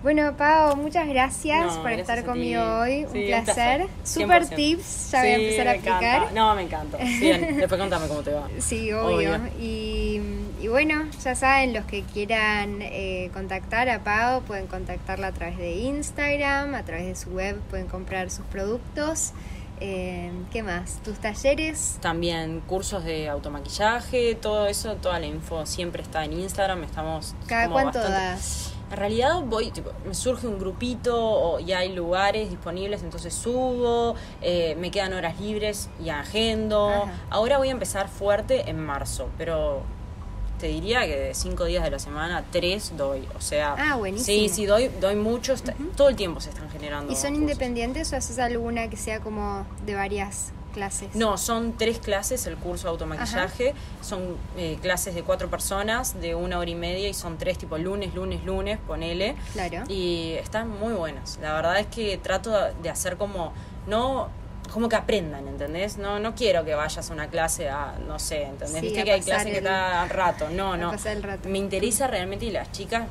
Bueno, 0.03 0.37
Pau, 0.37 0.75
muchas 0.77 1.07
gracias 1.09 1.65
No, 1.65 1.75
por 1.83 1.93
gracias 1.93 2.09
estar 2.09 2.25
conmigo 2.25 2.61
hoy. 2.81 3.07
Sí, 3.13 3.19
un 3.29 3.35
un 3.39 3.45
placer. 3.45 3.87
Super 4.03 4.43
100%. 4.47 4.57
tips, 4.57 5.11
ya 5.13 5.21
voy 5.21 5.29
a 5.31 5.37
Sí, 5.37 5.43
empezar 5.45 5.69
a 5.69 5.71
aplicar. 5.71 6.33
No, 6.33 6.55
me 6.57 6.63
encanta. 6.63 6.99
Bien, 6.99 7.57
después 7.59 7.81
contame 7.81 8.09
cómo 8.09 8.23
te 8.23 8.33
va. 8.33 8.49
Sí, 8.59 8.93
obvio. 8.93 9.37
Obvio. 9.37 9.41
Y, 9.61 10.21
y 10.61 10.67
bueno, 10.69 11.05
ya 11.23 11.37
saben, 11.37 11.73
los 11.73 11.85
que 11.85 12.03
quieran 12.03 12.79
eh, 12.83 13.31
contactar 13.33 13.89
a 13.91 14.01
Pau 14.03 14.43
pueden 14.43 14.67
contactarla 14.67 15.29
a 15.29 15.33
través 15.33 15.57
de 15.59 15.71
Instagram, 15.73 16.75
a 16.75 16.83
través 16.83 17.07
de 17.07 17.15
su 17.15 17.31
web 17.31 17.61
pueden 17.71 17.87
comprar 17.87 18.29
sus 18.31 18.45
productos. 18.47 19.33
Eh, 19.79 20.31
¿Qué 20.53 20.65
más? 20.65 21.01
¿Tus 21.05 21.19
talleres? 21.19 21.99
También 22.01 22.61
cursos 22.67 23.05
de 23.05 23.29
automaquillaje, 23.29 24.35
todo 24.35 24.67
eso, 24.67 24.95
toda 24.97 25.19
la 25.21 25.27
info 25.27 25.65
siempre 25.67 26.03
está 26.03 26.25
en 26.25 26.33
Instagram. 26.35 26.83
Estamos 26.85 27.35
¿Cada 27.47 27.69
cuánto 27.69 27.99
bastante- 28.01 28.11
das? 28.21 28.73
En 28.93 28.99
realidad 28.99 29.41
voy, 29.47 29.71
tipo, 29.71 29.91
me 30.07 30.15
surge 30.15 30.47
un 30.47 30.59
grupito 30.59 31.17
o 31.19 31.59
ya 31.59 31.79
hay 31.79 31.95
lugares 31.95 32.51
disponibles, 32.51 33.03
entonces 33.03 33.33
subo, 33.33 34.15
eh, 34.43 34.77
me 34.79 34.91
quedan 34.91 35.15
horas 35.15 35.41
libres 35.41 35.89
y 36.05 36.11
agendo. 36.11 36.91
Ajá. 36.91 37.13
Ahora 37.31 37.57
voy 37.57 37.69
a 37.69 37.71
empezar 37.71 38.09
fuerte 38.09 38.69
en 38.69 38.79
marzo, 38.79 39.31
pero 39.39 39.81
te 40.61 40.67
diría 40.67 41.07
que 41.07 41.17
de 41.19 41.35
cinco 41.35 41.65
días 41.65 41.83
de 41.83 41.91
la 41.91 41.99
semana, 41.99 42.45
tres 42.53 42.93
doy. 42.95 43.27
O 43.35 43.41
sea, 43.41 43.75
Ah, 43.79 43.97
buenísimo. 43.97 44.27
sí, 44.27 44.49
sí, 44.51 44.67
doy, 44.67 44.89
doy 45.01 45.17
mucho, 45.17 45.55
está- 45.55 45.75
todo 45.97 46.11
el 46.11 46.15
tiempo 46.17 46.41
se 46.43 46.51
están 46.51 46.69
generando. 46.71 47.11
¿Y 47.11 47.17
son 47.17 47.31
cursos. 47.31 47.41
independientes 47.41 48.13
o 48.13 48.17
haces 48.17 48.39
alguna 48.39 48.89
que 48.91 48.99
sea 48.99 49.21
como 49.21 49.67
de 49.87 49.95
varias 49.95 50.53
clases? 50.73 51.15
No, 51.15 51.39
son 51.39 51.75
tres 51.77 51.99
clases 51.99 52.47
el 52.47 52.57
curso 52.57 52.85
de 52.85 52.91
automaquillaje. 52.91 53.75
Son 54.01 54.37
eh, 54.57 54.79
clases 54.83 55.15
de 55.15 55.23
cuatro 55.23 55.49
personas, 55.49 56.21
de 56.21 56.35
una 56.35 56.59
hora 56.59 56.71
y 56.71 56.75
media, 56.75 57.09
y 57.09 57.15
son 57.15 57.39
tres, 57.39 57.59
tipo 57.59 57.79
lunes, 57.79 58.15
lunes, 58.15 58.45
lunes, 58.45 58.79
ponele. 58.87 59.37
Claro. 59.53 59.85
Y 59.89 60.33
están 60.39 60.69
muy 60.69 60.93
buenas. 60.95 61.39
La 61.41 61.55
verdad 61.55 61.79
es 61.79 61.87
que 61.87 62.19
trato 62.19 62.53
de 62.83 62.91
hacer 62.91 63.17
como, 63.17 63.53
no, 63.87 64.29
como 64.73 64.89
que 64.89 64.97
aprendan, 64.97 65.47
¿entendés? 65.49 65.99
No, 65.99 66.19
no 66.19 66.35
quiero 66.35 66.65
que 66.65 66.75
vayas 66.75 67.11
a 67.11 67.13
una 67.13 67.29
clase 67.29 67.69
a, 67.69 67.95
no 68.07 68.19
sé, 68.19 68.45
¿entendés? 68.45 68.81
Sí, 68.81 68.87
Viste 68.87 69.05
que 69.05 69.13
hay 69.13 69.21
clases 69.21 69.53
que 69.53 69.59
el- 69.59 69.65
dan 69.65 70.09
rato. 70.09 70.49
No, 70.51 70.77
no. 70.77 70.91
pasar 70.91 71.17
el 71.17 71.23
rato. 71.23 71.49
Me 71.49 71.59
interesa 71.59 72.07
realmente 72.07 72.47
y 72.47 72.51
las 72.51 72.73
chicas, 72.73 73.07